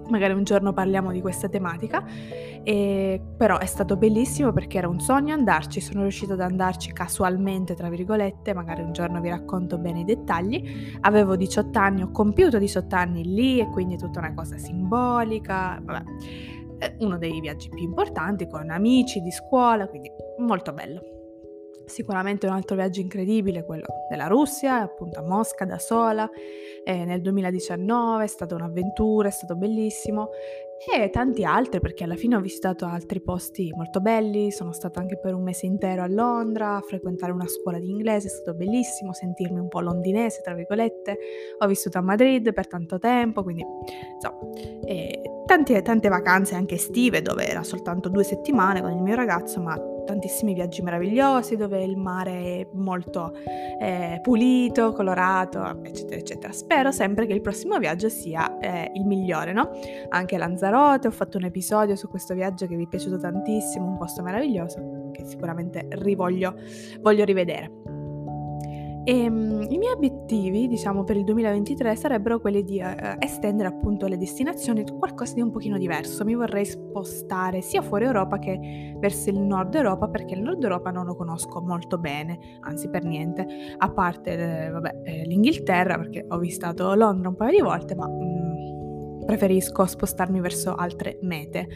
Magari 0.09 0.33
un 0.33 0.45
giorno 0.45 0.73
parliamo 0.73 1.13
di 1.13 1.21
questa 1.21 1.51
tematica, 1.51 2.03
e, 2.63 3.21
però 3.37 3.59
è 3.59 3.67
stato 3.67 3.97
bellissimo 3.97 4.53
perché 4.53 4.79
era 4.79 4.89
un 4.89 5.01
sogno 5.01 5.35
andarci, 5.35 5.81
sono 5.81 6.01
riuscita 6.03 6.33
ad 6.33 6.41
andarci 6.41 6.93
casualmente, 6.93 7.75
tra 7.75 7.91
virgolette, 7.91 8.55
magari 8.55 8.81
un 8.81 8.93
giorno 8.93 9.21
vi 9.21 9.29
racconto 9.29 9.77
bene 9.77 10.01
i 10.01 10.05
dettagli. 10.05 10.97
Avevo 11.01 11.37
18 11.37 11.79
anni, 11.79 12.03
ho 12.03 12.11
compiuto 12.11 12.59
18 12.59 12.95
anni 12.95 13.25
lì 13.25 13.61
e 13.61 13.69
quindi 13.69 13.97
è 13.97 13.99
tutta 13.99 14.21
una 14.21 14.33
cosa 14.33 14.57
simbolica, 14.57 15.79
vabbè, 15.83 16.03
uno 17.01 17.19
dei 17.19 17.41
viaggi 17.41 17.69
più 17.69 17.83
importanti 17.83 18.47
con 18.47 18.71
amici 18.71 19.21
di 19.21 19.31
scuola, 19.31 19.87
quindi 19.89 20.11
molto 20.39 20.73
bello. 20.73 21.18
Sicuramente 21.89 22.47
un 22.47 22.53
altro 22.53 22.77
viaggio 22.77 23.01
incredibile, 23.01 23.65
quello 23.65 23.87
della 24.09 24.27
Russia, 24.27 24.81
appunto 24.83 25.19
a 25.19 25.23
Mosca 25.23 25.65
da 25.65 25.79
sola, 25.79 26.29
eh, 26.85 27.05
nel 27.05 27.21
2019 27.23 28.25
è 28.25 28.27
stata 28.27 28.55
un'avventura, 28.55 29.29
è 29.29 29.33
stato 29.33 29.57
bellissimo 29.57 30.31
e 30.87 31.11
tanti 31.11 31.45
altri 31.45 31.81
perché 31.81 32.05
alla 32.05 32.15
fine 32.15 32.37
ho 32.37 32.41
visitato 32.41 32.87
altri 32.87 33.21
posti 33.21 33.73
molto 33.75 34.01
belli, 34.01 34.53
sono 34.53 34.73
stata 34.73 35.01
anche 35.01 35.19
per 35.19 35.35
un 35.35 35.43
mese 35.43 35.67
intero 35.67 36.03
a 36.03 36.07
Londra 36.07 36.77
a 36.77 36.81
frequentare 36.81 37.33
una 37.33 37.49
scuola 37.49 37.81
di 37.81 37.91
inglese, 37.91 38.29
è 38.29 38.31
stato 38.31 38.55
bellissimo 38.55 39.13
sentirmi 39.13 39.59
un 39.59 39.69
po' 39.69 39.81
londinese, 39.81 40.41
tra 40.43 40.55
virgolette, 40.55 41.19
ho 41.59 41.67
vissuto 41.67 41.99
a 41.99 42.03
Madrid 42.03 42.53
per 42.53 42.69
tanto 42.69 42.99
tempo, 42.99 43.43
quindi 43.43 43.65
insomma, 44.15 44.39
eh, 44.85 45.21
tante, 45.47 45.83
tante 45.83 46.09
vacanze 46.09 46.55
anche 46.55 46.77
estive 46.77 47.23
dove 47.23 47.47
era 47.47 47.65
soltanto 47.65 48.09
due 48.09 48.23
settimane 48.23 48.81
con 48.81 48.93
il 48.93 49.03
mio 49.03 49.17
ragazzo, 49.17 49.61
ma 49.61 49.77
tantissimi 50.09 50.55
viaggi 50.55 50.81
meravigliosi 50.81 51.55
dove 51.57 51.85
il 51.85 51.99
mare 51.99 52.33
è 52.33 52.67
molto 52.73 53.35
eh, 53.79 54.19
pulito, 54.23 54.93
colorato, 54.93 55.83
eccetera, 55.83 56.17
eccetera. 56.17 56.53
Spero 56.53 56.91
sempre 56.91 57.27
che 57.27 57.35
il 57.35 57.43
prossimo 57.43 57.79
viaggio 57.79 58.09
sia 58.09 58.59
eh, 58.59 58.91
il 58.95 59.05
migliore, 59.05 59.53
no? 59.53 59.71
Anche 60.09 60.39
Lanzarote, 60.39 61.09
ho 61.09 61.11
fatto 61.11 61.37
un 61.37 61.45
episodio 61.45 61.95
su 61.95 62.09
questo 62.09 62.33
viaggio 62.33 62.67
che 62.67 62.75
vi 62.75 62.85
è 62.85 62.89
piaciuto 62.89 63.19
tantissimo, 63.19 63.85
un 63.85 63.99
posto 63.99 64.23
meraviglioso 64.23 65.11
che 65.13 65.27
sicuramente 65.27 65.87
rivoglio, 65.91 66.55
voglio 67.01 67.25
rivedere. 67.25 67.78
E, 69.09 69.27
um, 69.27 69.63
I 69.71 69.79
miei 69.79 69.95
obiettivi, 69.95 70.69
diciamo, 70.69 71.03
per 71.03 71.17
il 71.17 71.25
2023 71.25 71.97
sarebbero 71.97 72.41
quelli 72.41 72.63
di 72.63 72.79
uh, 72.79 73.17
estendere 73.19 73.71
appunto 73.71 74.07
le 74.07 74.19
destinazioni, 74.19 74.85
qualcosa 74.85 75.33
di 75.33 75.41
un 75.41 75.51
pochino 75.51 75.79
diverso. 75.79 76.27
Mi 76.27 76.35
vorrei 76.35 76.67
spostare 76.67 77.63
sia 77.63 77.81
fuori 77.81 78.05
Europa 78.05 78.39
che 78.39 78.95
verso 78.99 79.31
il 79.31 79.41
nord 79.41 79.75
Europa, 79.77 80.09
perché 80.09 80.35
il 80.35 80.43
nord 80.43 80.63
Europa 80.63 80.91
non 80.91 81.07
lo 81.07 81.17
conosco 81.17 81.63
molto 81.63 81.97
bene, 81.97 82.59
anzi 82.61 82.91
per 82.91 83.05
niente, 83.05 83.47
a 83.79 83.91
parte 83.91 84.67
eh, 84.67 84.69
vabbè, 84.69 85.01
eh, 85.05 85.25
l'Inghilterra, 85.25 85.97
perché 85.97 86.27
ho 86.29 86.37
visitato 86.37 86.93
Londra 86.93 87.31
un 87.31 87.35
paio 87.35 87.53
di 87.53 87.63
volte, 87.63 87.95
ma 87.95 88.05
um, 88.05 89.25
preferisco 89.25 89.87
spostarmi 89.87 90.39
verso 90.39 90.75
altre 90.75 91.17
mete. 91.23 91.67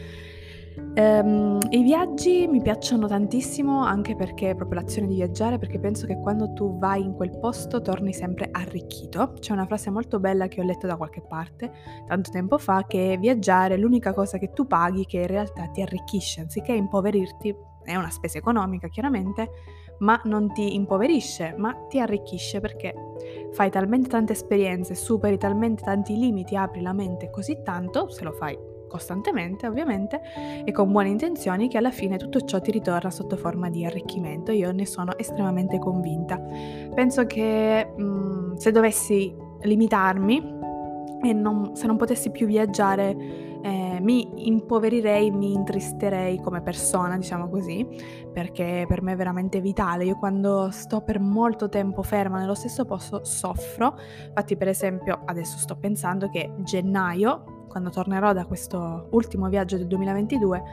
Um, 0.95 1.59
I 1.69 1.81
viaggi 1.81 2.47
mi 2.47 2.61
piacciono 2.61 3.07
tantissimo 3.07 3.83
anche 3.83 4.15
perché 4.15 4.53
proprio 4.55 4.81
l'azione 4.81 5.07
di 5.07 5.15
viaggiare, 5.15 5.57
perché 5.57 5.79
penso 5.79 6.05
che 6.05 6.19
quando 6.19 6.53
tu 6.53 6.77
vai 6.77 7.03
in 7.03 7.13
quel 7.13 7.37
posto 7.39 7.81
torni 7.81 8.13
sempre 8.13 8.49
arricchito. 8.51 9.33
C'è 9.39 9.53
una 9.53 9.65
frase 9.65 9.89
molto 9.89 10.19
bella 10.19 10.47
che 10.47 10.61
ho 10.61 10.63
letto 10.63 10.87
da 10.87 10.95
qualche 10.95 11.21
parte 11.21 11.71
tanto 12.07 12.29
tempo 12.31 12.57
fa 12.57 12.85
che 12.87 13.17
viaggiare 13.19 13.75
è 13.75 13.77
l'unica 13.77 14.13
cosa 14.13 14.37
che 14.37 14.51
tu 14.51 14.67
paghi 14.67 15.05
che 15.05 15.17
in 15.17 15.27
realtà 15.27 15.67
ti 15.67 15.81
arricchisce, 15.81 16.41
anziché 16.41 16.73
impoverirti, 16.73 17.55
è 17.83 17.95
una 17.95 18.09
spesa 18.09 18.37
economica 18.37 18.87
chiaramente, 18.87 19.49
ma 19.99 20.19
non 20.25 20.51
ti 20.53 20.75
impoverisce, 20.75 21.55
ma 21.57 21.73
ti 21.87 21.99
arricchisce 21.99 22.59
perché 22.59 22.93
fai 23.51 23.69
talmente 23.69 24.09
tante 24.09 24.33
esperienze, 24.33 24.95
superi 24.95 25.37
talmente 25.37 25.83
tanti 25.83 26.17
limiti, 26.17 26.55
apri 26.55 26.81
la 26.81 26.93
mente 26.93 27.29
così 27.29 27.61
tanto, 27.63 28.09
se 28.09 28.23
lo 28.23 28.31
fai 28.31 28.57
costantemente 28.93 29.65
ovviamente 29.65 30.21
e 30.63 30.71
con 30.71 30.91
buone 30.91 31.09
intenzioni 31.09 31.67
che 31.67 31.79
alla 31.79 31.89
fine 31.89 32.17
tutto 32.17 32.41
ciò 32.41 32.61
ti 32.61 32.69
ritorna 32.69 33.09
sotto 33.09 33.37
forma 33.37 33.69
di 33.71 33.83
arricchimento. 33.83 34.51
Io 34.51 34.71
ne 34.71 34.85
sono 34.85 35.17
estremamente 35.17 35.79
convinta. 35.79 36.39
Penso 36.93 37.25
che 37.25 37.91
mh, 37.97 38.03
mm, 38.03 38.55
se 38.57 38.71
dovessi 38.71 39.35
limitarmi 39.61 40.61
e 41.23 41.33
non, 41.33 41.75
se 41.75 41.87
non 41.87 41.97
potessi 41.97 42.29
più 42.29 42.45
viaggiare 42.45 43.15
eh, 43.63 43.97
mi 44.01 44.47
impoverirei, 44.47 45.31
mi 45.31 45.53
intristerei 45.53 46.39
come 46.39 46.61
persona, 46.61 47.17
diciamo 47.17 47.49
così, 47.49 47.87
perché 48.31 48.85
per 48.87 49.01
me 49.01 49.13
è 49.13 49.15
veramente 49.15 49.61
vitale. 49.61 50.03
Io 50.03 50.17
quando 50.17 50.69
sto 50.69 51.01
per 51.01 51.19
molto 51.19 51.69
tempo 51.69 52.03
ferma 52.03 52.37
nello 52.39 52.55
stesso 52.55 52.85
posto 52.85 53.23
soffro. 53.23 53.95
Infatti, 54.27 54.57
per 54.57 54.67
esempio, 54.67 55.21
adesso 55.25 55.57
sto 55.57 55.77
pensando 55.77 56.29
che 56.29 56.53
gennaio 56.57 57.62
quando 57.73 57.89
tornerò 57.89 58.33
da 58.33 58.45
questo 58.45 59.07
ultimo 59.13 59.49
viaggio 59.49 59.77
del 59.77 59.87
2022, 59.87 60.63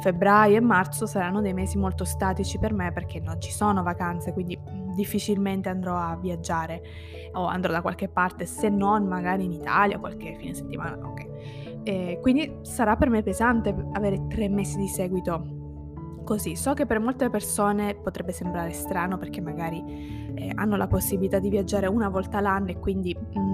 febbraio 0.00 0.56
e 0.56 0.60
marzo 0.60 1.06
saranno 1.06 1.40
dei 1.40 1.54
mesi 1.54 1.78
molto 1.78 2.04
statici 2.04 2.58
per 2.58 2.72
me 2.72 2.90
perché 2.90 3.20
non 3.20 3.40
ci 3.40 3.52
sono 3.52 3.84
vacanze, 3.84 4.32
quindi 4.32 4.58
difficilmente 4.96 5.68
andrò 5.68 5.96
a 5.96 6.16
viaggiare 6.16 6.82
o 7.34 7.46
andrò 7.46 7.70
da 7.70 7.82
qualche 7.82 8.08
parte, 8.08 8.46
se 8.46 8.68
non 8.68 9.06
magari 9.06 9.44
in 9.44 9.52
Italia, 9.52 10.00
qualche 10.00 10.34
fine 10.40 10.52
settimana, 10.52 10.98
ok. 11.06 11.28
E 11.84 12.18
quindi 12.20 12.58
sarà 12.62 12.96
per 12.96 13.10
me 13.10 13.22
pesante 13.22 13.72
avere 13.92 14.26
tre 14.26 14.48
mesi 14.48 14.76
di 14.76 14.88
seguito 14.88 15.58
così. 16.24 16.56
So 16.56 16.74
che 16.74 16.84
per 16.84 16.98
molte 16.98 17.30
persone 17.30 17.94
potrebbe 17.94 18.32
sembrare 18.32 18.72
strano 18.72 19.18
perché 19.18 19.40
magari 19.40 20.32
eh, 20.34 20.50
hanno 20.54 20.76
la 20.76 20.86
possibilità 20.86 21.38
di 21.38 21.48
viaggiare 21.48 21.86
una 21.86 22.08
volta 22.08 22.40
l'anno 22.40 22.70
e 22.70 22.78
quindi 22.78 23.16
mm, 23.16 23.49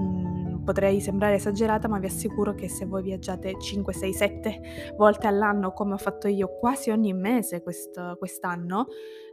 potrei 0.67 0.99
sembrare 0.99 1.35
esagerata, 1.35 1.87
ma 1.87 1.97
vi 1.97 2.07
assicuro 2.07 2.53
che 2.53 2.67
se 2.67 2.85
voi 2.85 3.01
viaggiate 3.01 3.57
5, 3.57 3.93
6, 3.93 4.13
7 4.13 4.61
volte 4.97 5.25
all'anno, 5.25 5.71
come 5.71 5.93
ho 5.93 5.97
fatto 5.97 6.27
io 6.27 6.57
quasi 6.59 6.89
ogni 6.89 7.13
mese 7.13 7.63
quest- 7.63 8.17
quest'anno, 8.17 8.87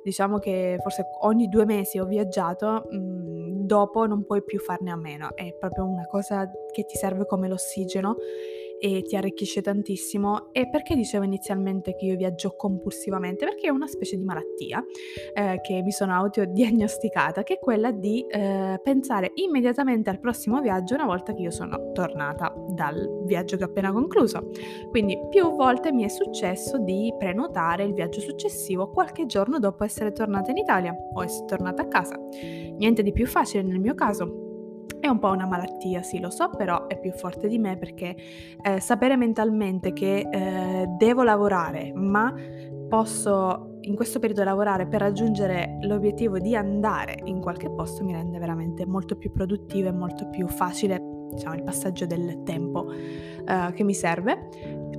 diciamo 0.04 0.38
che 0.38 0.76
forse 0.80 1.06
ogni 1.22 1.48
due 1.48 1.64
mesi 1.64 1.98
ho 1.98 2.04
viaggiato, 2.04 2.86
mh, 2.88 2.96
mm, 2.96 3.66
dopo 3.66 4.06
non 4.06 4.24
puoi 4.24 4.44
più 4.44 4.60
farne 4.60 4.92
a 4.92 4.96
meno, 4.96 5.34
è 5.34 5.52
proprio 5.58 5.86
una 5.86 6.06
cosa 6.06 6.48
che 6.70 6.84
ti 6.84 6.94
serve 6.96 7.26
come 7.26 7.48
l'ossigeno 7.48 8.14
e 8.84 9.00
ti 9.00 9.16
arricchisce 9.16 9.62
tantissimo. 9.62 10.52
E 10.52 10.68
perché 10.68 10.94
dicevo 10.94 11.24
inizialmente 11.24 11.94
che 11.96 12.04
io 12.04 12.16
viaggio 12.16 12.54
compulsivamente? 12.54 13.46
Perché 13.46 13.68
è 13.68 13.70
una 13.70 13.86
specie 13.86 14.18
di 14.18 14.24
malattia 14.24 14.84
eh, 15.32 15.58
che 15.62 15.80
mi 15.80 15.90
sono 15.90 16.12
autodiagnosticata, 16.12 17.44
che 17.44 17.54
è 17.54 17.58
quella 17.58 17.92
di 17.92 18.26
eh, 18.28 18.78
pensare 18.82 19.32
immediatamente 19.36 20.10
al 20.10 20.20
prossimo 20.20 20.60
viaggio 20.60 20.96
una 20.96 21.06
volta 21.06 21.32
che 21.32 21.40
io 21.40 21.50
sono 21.50 21.92
tornata 21.92 22.54
dal 22.68 23.22
viaggio 23.24 23.56
che 23.56 23.64
ho 23.64 23.68
appena 23.68 23.90
concluso. 23.90 24.50
Quindi 24.90 25.18
più 25.30 25.54
volte 25.54 25.90
mi 25.90 26.04
è 26.04 26.08
successo 26.08 26.76
di 26.76 27.10
prenotare 27.16 27.84
il 27.84 27.94
viaggio 27.94 28.20
successivo 28.20 28.90
qualche 28.90 29.24
giorno 29.24 29.58
dopo 29.58 29.84
essere 29.84 30.12
tornata 30.12 30.50
in 30.50 30.58
Italia 30.58 30.94
o 31.14 31.24
essere 31.24 31.46
tornata 31.46 31.80
a 31.80 31.88
casa. 31.88 32.18
Niente 32.76 33.02
di 33.02 33.12
più 33.12 33.26
facile 33.26 33.62
nel 33.62 33.80
mio 33.80 33.94
caso 33.94 34.43
è 35.00 35.08
un 35.08 35.18
po' 35.18 35.28
una 35.28 35.46
malattia, 35.46 36.02
sì, 36.02 36.18
lo 36.18 36.30
so, 36.30 36.48
però 36.50 36.86
è 36.86 36.98
più 36.98 37.12
forte 37.12 37.48
di 37.48 37.58
me 37.58 37.76
perché 37.76 38.16
eh, 38.62 38.80
sapere 38.80 39.16
mentalmente 39.16 39.92
che 39.92 40.26
eh, 40.30 40.86
devo 40.98 41.22
lavorare, 41.22 41.92
ma 41.94 42.34
posso 42.88 43.78
in 43.82 43.94
questo 43.94 44.18
periodo 44.18 44.44
lavorare 44.44 44.86
per 44.86 45.00
raggiungere 45.00 45.78
l'obiettivo 45.82 46.38
di 46.38 46.56
andare 46.56 47.20
in 47.24 47.40
qualche 47.40 47.68
posto 47.68 48.02
mi 48.02 48.12
rende 48.12 48.38
veramente 48.38 48.86
molto 48.86 49.16
più 49.16 49.30
produttiva 49.30 49.88
e 49.88 49.92
molto 49.92 50.28
più 50.30 50.48
facile, 50.48 50.98
diciamo, 51.30 51.54
il 51.54 51.62
passaggio 51.62 52.06
del 52.06 52.42
tempo 52.44 52.90
eh, 52.90 53.72
che 53.74 53.84
mi 53.84 53.94
serve 53.94 54.48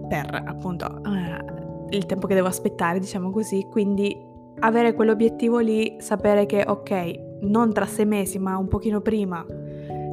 per 0.08 0.44
appunto 0.46 1.02
eh, 1.04 1.96
il 1.96 2.06
tempo 2.06 2.28
che 2.28 2.36
devo 2.36 2.48
aspettare, 2.48 3.00
diciamo 3.00 3.32
così, 3.32 3.68
quindi 3.72 4.16
avere 4.60 4.94
quell'obiettivo 4.94 5.60
lì, 5.60 5.96
sapere 6.00 6.46
che 6.46 6.64
ok, 6.68 7.40
non 7.42 7.74
tra 7.74 7.86
sei 7.86 8.06
mesi, 8.06 8.38
ma 8.38 8.58
un 8.58 8.68
pochino 8.68 9.02
prima 9.02 9.44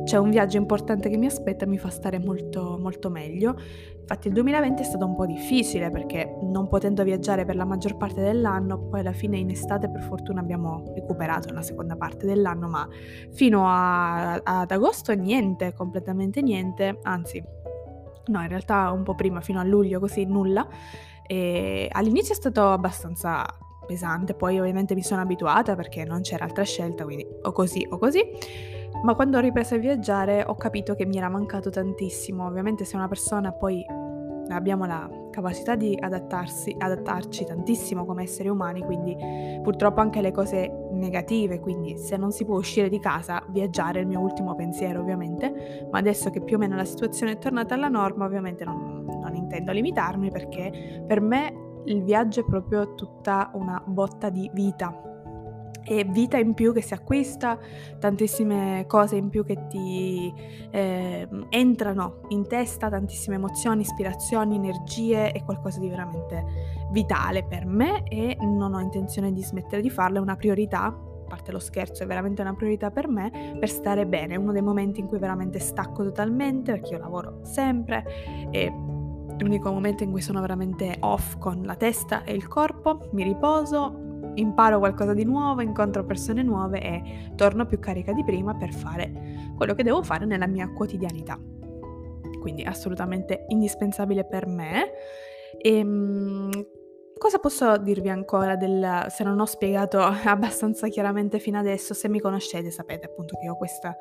c'è 0.05 0.17
un 0.17 0.31
viaggio 0.31 0.57
importante 0.57 1.09
che 1.09 1.17
mi 1.17 1.27
aspetta 1.27 1.65
e 1.65 1.69
mi 1.69 1.79
fa 1.79 1.91
stare 1.91 2.19
molto, 2.19 2.79
molto 2.81 3.11
meglio. 3.11 3.57
Infatti 4.01 4.29
il 4.29 4.35
2020 4.35 4.83
è 4.83 4.85
stato 4.85 5.07
un 5.07 5.15
po' 5.15 5.27
difficile 5.27 5.91
perché 5.91 6.39
non 6.43 6.69
potendo 6.69 7.03
viaggiare 7.05 7.45
per 7.45 7.57
la 7.57 7.65
maggior 7.65 7.97
parte 7.97 8.21
dell'anno, 8.21 8.79
poi 8.89 9.01
alla 9.01 9.13
fine 9.13 9.39
in 9.39 9.51
estate 9.51 9.89
per 9.89 10.03
fortuna 10.03 10.41
abbiamo 10.41 10.93
recuperato 10.95 11.53
la 11.53 11.63
seconda 11.63 11.97
parte 11.97 12.27
dell'anno, 12.27 12.69
ma 12.69 12.87
fino 13.31 13.65
a, 13.67 14.35
ad 14.35 14.71
agosto 14.71 15.15
niente, 15.15 15.73
completamente 15.73 16.43
niente, 16.43 16.99
anzi 17.03 17.43
no 18.25 18.41
in 18.41 18.49
realtà 18.49 18.91
un 18.91 19.03
po' 19.03 19.15
prima, 19.15 19.41
fino 19.41 19.61
a 19.61 19.65
luglio 19.65 20.01
così 20.01 20.25
nulla. 20.25 20.67
E 21.27 21.89
all'inizio 21.91 22.35
è 22.35 22.37
stato 22.37 22.71
abbastanza 22.71 23.47
pesante, 23.87 24.35
poi 24.35 24.59
ovviamente 24.59 24.95
mi 24.95 25.03
sono 25.03 25.21
abituata 25.21 25.75
perché 25.75 26.05
non 26.05 26.23
c'era 26.23 26.45
altra 26.45 26.65
scelta, 26.65 27.05
quindi 27.05 27.27
o 27.43 27.53
così 27.53 27.87
o 27.89 27.99
così. 27.99 28.23
Ma 29.03 29.15
quando 29.17 29.37
ho 29.37 29.41
ripreso 29.41 29.75
a 29.75 29.79
viaggiare 29.79 30.45
ho 30.47 30.55
capito 30.55 30.95
che 30.95 31.05
mi 31.07 31.17
era 31.17 31.29
mancato 31.29 31.71
tantissimo. 31.71 32.47
Ovviamente 32.47 32.85
se 32.85 32.95
una 32.95 33.09
persona 33.09 33.51
poi 33.51 33.85
abbiamo 34.49 34.85
la 34.85 35.09
capacità 35.31 35.75
di 35.75 35.97
adattarsi, 35.99 36.77
adattarci 36.79 37.45
tantissimo 37.45 38.05
come 38.05 38.23
esseri 38.23 38.49
umani, 38.49 38.83
quindi 38.83 39.17
purtroppo 39.63 40.01
anche 40.01 40.21
le 40.21 40.31
cose 40.31 40.71
negative, 40.93 41.59
quindi 41.59 41.97
se 41.99 42.17
non 42.17 42.31
si 42.31 42.45
può 42.45 42.57
uscire 42.57 42.89
di 42.89 43.01
casa, 43.01 43.43
viaggiare 43.49 43.99
è 43.99 44.03
il 44.03 44.09
mio 44.09 44.21
ultimo 44.21 44.55
pensiero 44.55 45.01
ovviamente, 45.01 45.89
ma 45.91 45.99
adesso 45.99 46.31
che 46.31 46.41
più 46.41 46.57
o 46.57 46.59
meno 46.59 46.77
la 46.77 46.85
situazione 46.85 47.33
è 47.33 47.39
tornata 47.39 47.75
alla 47.75 47.89
norma, 47.89 48.25
ovviamente 48.25 48.65
non, 48.65 49.05
non 49.05 49.35
intendo 49.35 49.73
limitarmi 49.73 50.31
perché 50.31 51.03
per 51.07 51.21
me 51.21 51.81
il 51.87 52.05
viaggio 52.05 52.41
è 52.41 52.45
proprio 52.45 52.95
tutta 52.95 53.51
una 53.55 53.83
botta 53.85 54.31
di 54.31 54.49
vita 54.53 55.12
e 55.85 56.05
vita 56.05 56.39
in 56.39 56.55
più 56.55 56.73
che 56.73 56.83
si 56.83 56.95
acquista, 56.95 57.59
tantissime 57.99 58.85
cose 58.87 59.17
in 59.17 59.29
più 59.29 59.45
che 59.45 59.67
ti 59.69 60.33
eh, 60.71 61.29
entrano 61.49 62.21
in 62.29 62.47
testa, 62.47 62.89
tantissime 62.89 63.37
emozioni, 63.37 63.83
ispirazioni, 63.83 64.57
energie, 64.57 65.33
è 65.33 65.45
qualcosa 65.45 65.81
di 65.81 65.89
veramente 65.89 66.45
vitale 66.91 67.45
per 67.45 67.67
me 67.67 68.05
e 68.05 68.37
non 68.41 68.75
ho 68.75 68.81
intenzione 68.81 69.33
di 69.33 69.43
smettere 69.43 69.83
di 69.83 69.91
farlo, 69.91 70.19
è 70.19 70.21
una 70.21 70.37
priorità, 70.37 70.85
a 70.85 71.25
parte 71.27 71.53
lo 71.53 71.59
scherzo, 71.59 72.03
è 72.03 72.07
veramente 72.07 72.43
una 72.43 72.55
priorità 72.55 72.91
per 72.91 73.09
me, 73.09 73.57
per 73.59 73.69
stare 73.69 74.07
bene, 74.07 74.35
è 74.35 74.37
uno 74.37 74.53
dei 74.53 74.63
momenti 74.63 75.01
in 75.01 75.07
cui 75.07 75.19
veramente 75.19 75.59
stacco 75.59 76.05
totalmente, 76.05 76.73
perché 76.73 76.95
io 76.95 76.99
lavoro 76.99 77.41
sempre 77.43 78.05
e 78.51 78.73
l'unico 79.39 79.73
momento 79.73 80.03
in 80.05 80.11
cui 80.11 80.21
sono 80.21 80.41
veramente 80.41 80.97
off 81.01 81.37
con 81.39 81.63
la 81.65 81.75
testa 81.75 82.23
e 82.25 82.33
il 82.33 82.47
corpo, 82.49 83.09
mi 83.13 83.23
riposo, 83.23 84.02
imparo 84.35 84.79
qualcosa 84.79 85.15
di 85.15 85.25
nuovo, 85.25 85.61
incontro 85.61 86.05
persone 86.05 86.43
nuove 86.43 86.81
e 86.81 87.33
torno 87.35 87.67
più 87.67 87.79
carica 87.79 88.13
di 88.13 88.25
prima 88.25 88.55
per 88.55 88.73
fare 88.73 89.53
quello 89.57 89.75
che 89.75 89.83
devo 89.83 90.03
fare 90.03 90.25
nella 90.25 90.47
mia 90.47 90.69
quotidianità. 90.71 91.39
Quindi 92.41 92.63
assolutamente 92.65 93.45
indispensabile 93.49 94.25
per 94.25 94.47
me. 94.47 94.91
E, 95.59 95.77
ehm, 95.77 96.51
Cosa 97.23 97.39
posso 97.39 97.77
dirvi 97.77 98.09
ancora 98.09 98.57
del 98.57 99.07
se 99.09 99.23
non 99.23 99.39
ho 99.39 99.45
spiegato 99.45 100.01
abbastanza 100.27 100.89
chiaramente 100.89 101.39
fino 101.39 101.57
adesso, 101.57 101.95
se 101.95 102.09
mi 102.09 102.19
conoscete 102.19 102.73
sapete 102.73 103.07
appunto 103.07 103.39
che 103.41 103.49
ho 103.49 103.57
questa 103.57 103.97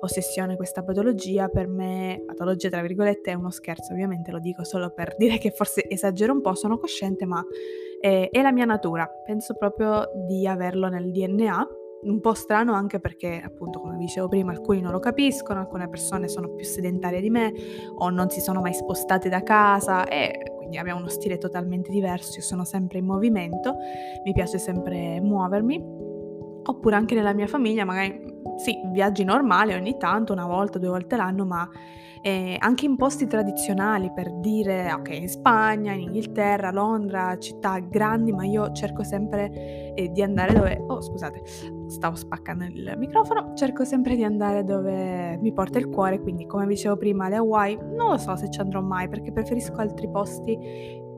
ossessione, 0.00 0.56
questa 0.56 0.82
patologia, 0.84 1.48
per 1.48 1.68
me 1.68 2.22
patologia 2.26 2.68
tra 2.68 2.82
virgolette 2.82 3.30
è 3.30 3.34
uno 3.34 3.48
scherzo, 3.48 3.94
ovviamente 3.94 4.30
lo 4.30 4.40
dico 4.40 4.62
solo 4.62 4.90
per 4.90 5.14
dire 5.16 5.38
che 5.38 5.52
forse 5.52 5.88
esagero 5.88 6.34
un 6.34 6.42
po', 6.42 6.54
sono 6.54 6.76
cosciente, 6.76 7.24
ma 7.24 7.42
è, 7.98 8.28
è 8.30 8.42
la 8.42 8.52
mia 8.52 8.66
natura, 8.66 9.08
penso 9.24 9.54
proprio 9.54 10.10
di 10.26 10.46
averlo 10.46 10.88
nel 10.88 11.10
DNA 11.10 11.68
un 12.02 12.20
po' 12.20 12.34
strano 12.34 12.74
anche 12.74 13.00
perché, 13.00 13.40
appunto, 13.42 13.80
come 13.80 13.96
dicevo 13.96 14.28
prima, 14.28 14.52
alcuni 14.52 14.82
non 14.82 14.92
lo 14.92 14.98
capiscono, 14.98 15.60
alcune 15.60 15.88
persone 15.88 16.28
sono 16.28 16.54
più 16.54 16.64
sedentarie 16.66 17.22
di 17.22 17.30
me 17.30 17.54
o 17.96 18.10
non 18.10 18.28
si 18.28 18.40
sono 18.40 18.60
mai 18.60 18.74
spostate 18.74 19.30
da 19.30 19.42
casa 19.42 20.06
e 20.06 20.55
quindi 20.66 20.78
abbiamo 20.78 20.98
uno 20.98 21.08
stile 21.08 21.38
totalmente 21.38 21.92
diverso, 21.92 22.36
io 22.36 22.42
sono 22.42 22.64
sempre 22.64 22.98
in 22.98 23.04
movimento, 23.04 23.76
mi 24.24 24.32
piace 24.32 24.58
sempre 24.58 25.20
muovermi, 25.20 25.80
oppure 26.64 26.96
anche 26.96 27.14
nella 27.14 27.32
mia 27.32 27.46
famiglia 27.46 27.84
magari 27.84 28.34
sì, 28.56 28.80
viaggi 28.86 29.22
normali 29.22 29.74
ogni 29.74 29.96
tanto, 29.96 30.32
una 30.32 30.46
volta, 30.46 30.78
due 30.78 30.88
volte 30.88 31.16
l'anno, 31.16 31.44
ma 31.44 31.68
eh, 32.26 32.56
anche 32.58 32.86
in 32.86 32.96
posti 32.96 33.28
tradizionali, 33.28 34.10
per 34.12 34.32
dire, 34.40 34.92
ok, 34.92 35.10
in 35.10 35.28
Spagna, 35.28 35.92
in 35.92 36.00
Inghilterra, 36.00 36.72
Londra, 36.72 37.38
città 37.38 37.78
grandi, 37.78 38.32
ma 38.32 38.44
io 38.44 38.72
cerco 38.72 39.04
sempre 39.04 39.94
eh, 39.94 40.10
di 40.10 40.22
andare 40.22 40.52
dove... 40.52 40.84
Oh, 40.88 41.00
scusate, 41.00 41.42
stavo 41.86 42.16
spaccando 42.16 42.64
il 42.64 42.94
microfono, 42.96 43.52
cerco 43.54 43.84
sempre 43.84 44.16
di 44.16 44.24
andare 44.24 44.64
dove 44.64 45.38
mi 45.40 45.52
porta 45.52 45.78
il 45.78 45.88
cuore, 45.88 46.20
quindi 46.20 46.46
come 46.46 46.66
dicevo 46.66 46.96
prima, 46.96 47.28
le 47.28 47.36
Hawaii, 47.36 47.78
non 47.94 48.10
lo 48.10 48.16
so 48.16 48.34
se 48.34 48.50
ci 48.50 48.58
andrò 48.58 48.80
mai, 48.80 49.08
perché 49.08 49.30
preferisco 49.30 49.76
altri 49.76 50.10
posti 50.10 50.58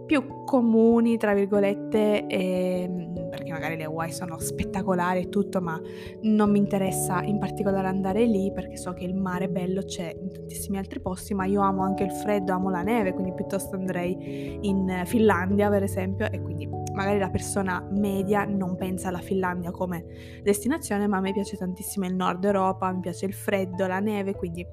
più 0.04 0.44
comuni, 0.44 1.16
tra 1.16 1.32
virgolette, 1.32 2.26
ehm, 2.26 3.17
perché 3.28 3.52
magari 3.52 3.76
le 3.76 3.84
Hawaii 3.84 4.12
sono 4.12 4.38
spettacolari 4.38 5.22
e 5.22 5.28
tutto, 5.28 5.60
ma 5.60 5.80
non 6.22 6.50
mi 6.50 6.58
interessa 6.58 7.22
in 7.22 7.38
particolare 7.38 7.86
andare 7.88 8.24
lì 8.24 8.52
perché 8.52 8.76
so 8.76 8.92
che 8.92 9.04
il 9.04 9.14
mare 9.14 9.48
bello 9.48 9.82
c'è 9.82 10.14
in 10.20 10.32
tantissimi 10.32 10.78
altri 10.78 11.00
posti, 11.00 11.34
ma 11.34 11.44
io 11.44 11.60
amo 11.60 11.82
anche 11.82 12.04
il 12.04 12.10
freddo, 12.10 12.52
amo 12.52 12.70
la 12.70 12.82
neve, 12.82 13.12
quindi 13.12 13.32
piuttosto 13.32 13.76
andrei 13.76 14.58
in 14.62 15.02
Finlandia, 15.04 15.68
per 15.68 15.82
esempio, 15.82 16.30
e 16.30 16.40
quindi 16.40 16.68
magari 16.92 17.18
la 17.18 17.30
persona 17.30 17.86
media 17.92 18.44
non 18.44 18.76
pensa 18.76 19.08
alla 19.08 19.20
Finlandia 19.20 19.70
come 19.70 20.04
destinazione, 20.42 21.06
ma 21.06 21.18
a 21.18 21.20
me 21.20 21.32
piace 21.32 21.56
tantissimo 21.56 22.06
il 22.06 22.14
nord 22.14 22.44
Europa, 22.44 22.90
mi 22.92 23.00
piace 23.00 23.26
il 23.26 23.34
freddo, 23.34 23.86
la 23.86 24.00
neve, 24.00 24.34
quindi 24.34 24.66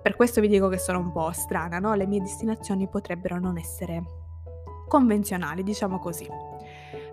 per 0.00 0.14
questo 0.14 0.40
vi 0.40 0.48
dico 0.48 0.68
che 0.68 0.78
sono 0.78 1.00
un 1.00 1.12
po' 1.12 1.30
strana, 1.32 1.78
no? 1.78 1.94
Le 1.94 2.06
mie 2.06 2.20
destinazioni 2.20 2.88
potrebbero 2.88 3.40
non 3.40 3.58
essere 3.58 4.02
convenzionali, 4.88 5.62
diciamo 5.62 5.98
così. 5.98 6.26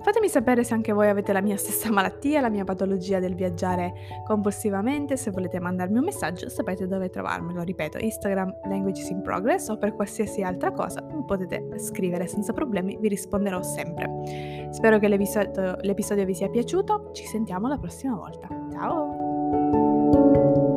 Fatemi 0.04 0.28
sapere 0.28 0.66
se 0.66 0.74
anche 0.74 0.92
voi 0.92 1.08
avete 1.08 1.32
la 1.32 1.40
mia 1.40 1.56
stessa 1.56 1.90
malattia, 1.90 2.42
la 2.42 2.50
mia 2.50 2.66
patologia 2.66 3.20
del 3.20 3.36
viaggiare 3.36 3.94
compulsivamente, 4.26 5.16
se 5.16 5.32
volete 5.32 5.62
mandarmi 5.62 5.98
un 5.98 6.04
messaggio 6.04 6.50
sapete 6.50 6.88
dove 6.88 7.10
trovarmi, 7.10 7.54
lo 7.54 7.64
ripeto, 7.64 8.00
Instagram 8.00 8.54
Languages 8.68 9.10
in 9.10 9.22
Progress 9.22 9.70
o 9.70 9.78
per 9.78 9.96
qualsiasi 9.96 10.44
altra 10.44 10.72
cosa 10.72 11.02
potete 11.02 11.80
scrivere 11.80 12.28
senza 12.28 12.52
problemi, 12.52 12.98
vi 13.00 13.08
risponderò 13.08 13.62
sempre. 13.62 14.68
Spero 14.72 15.00
che 15.00 15.08
l'episodio, 15.08 15.78
l'episodio 15.82 16.26
vi 16.26 16.34
sia 16.34 16.50
piaciuto, 16.50 17.12
ci 17.14 17.26
sentiamo 17.26 17.70
la 17.70 17.78
prossima 17.78 18.16
volta. 18.16 18.50
Ciao! 18.74 20.73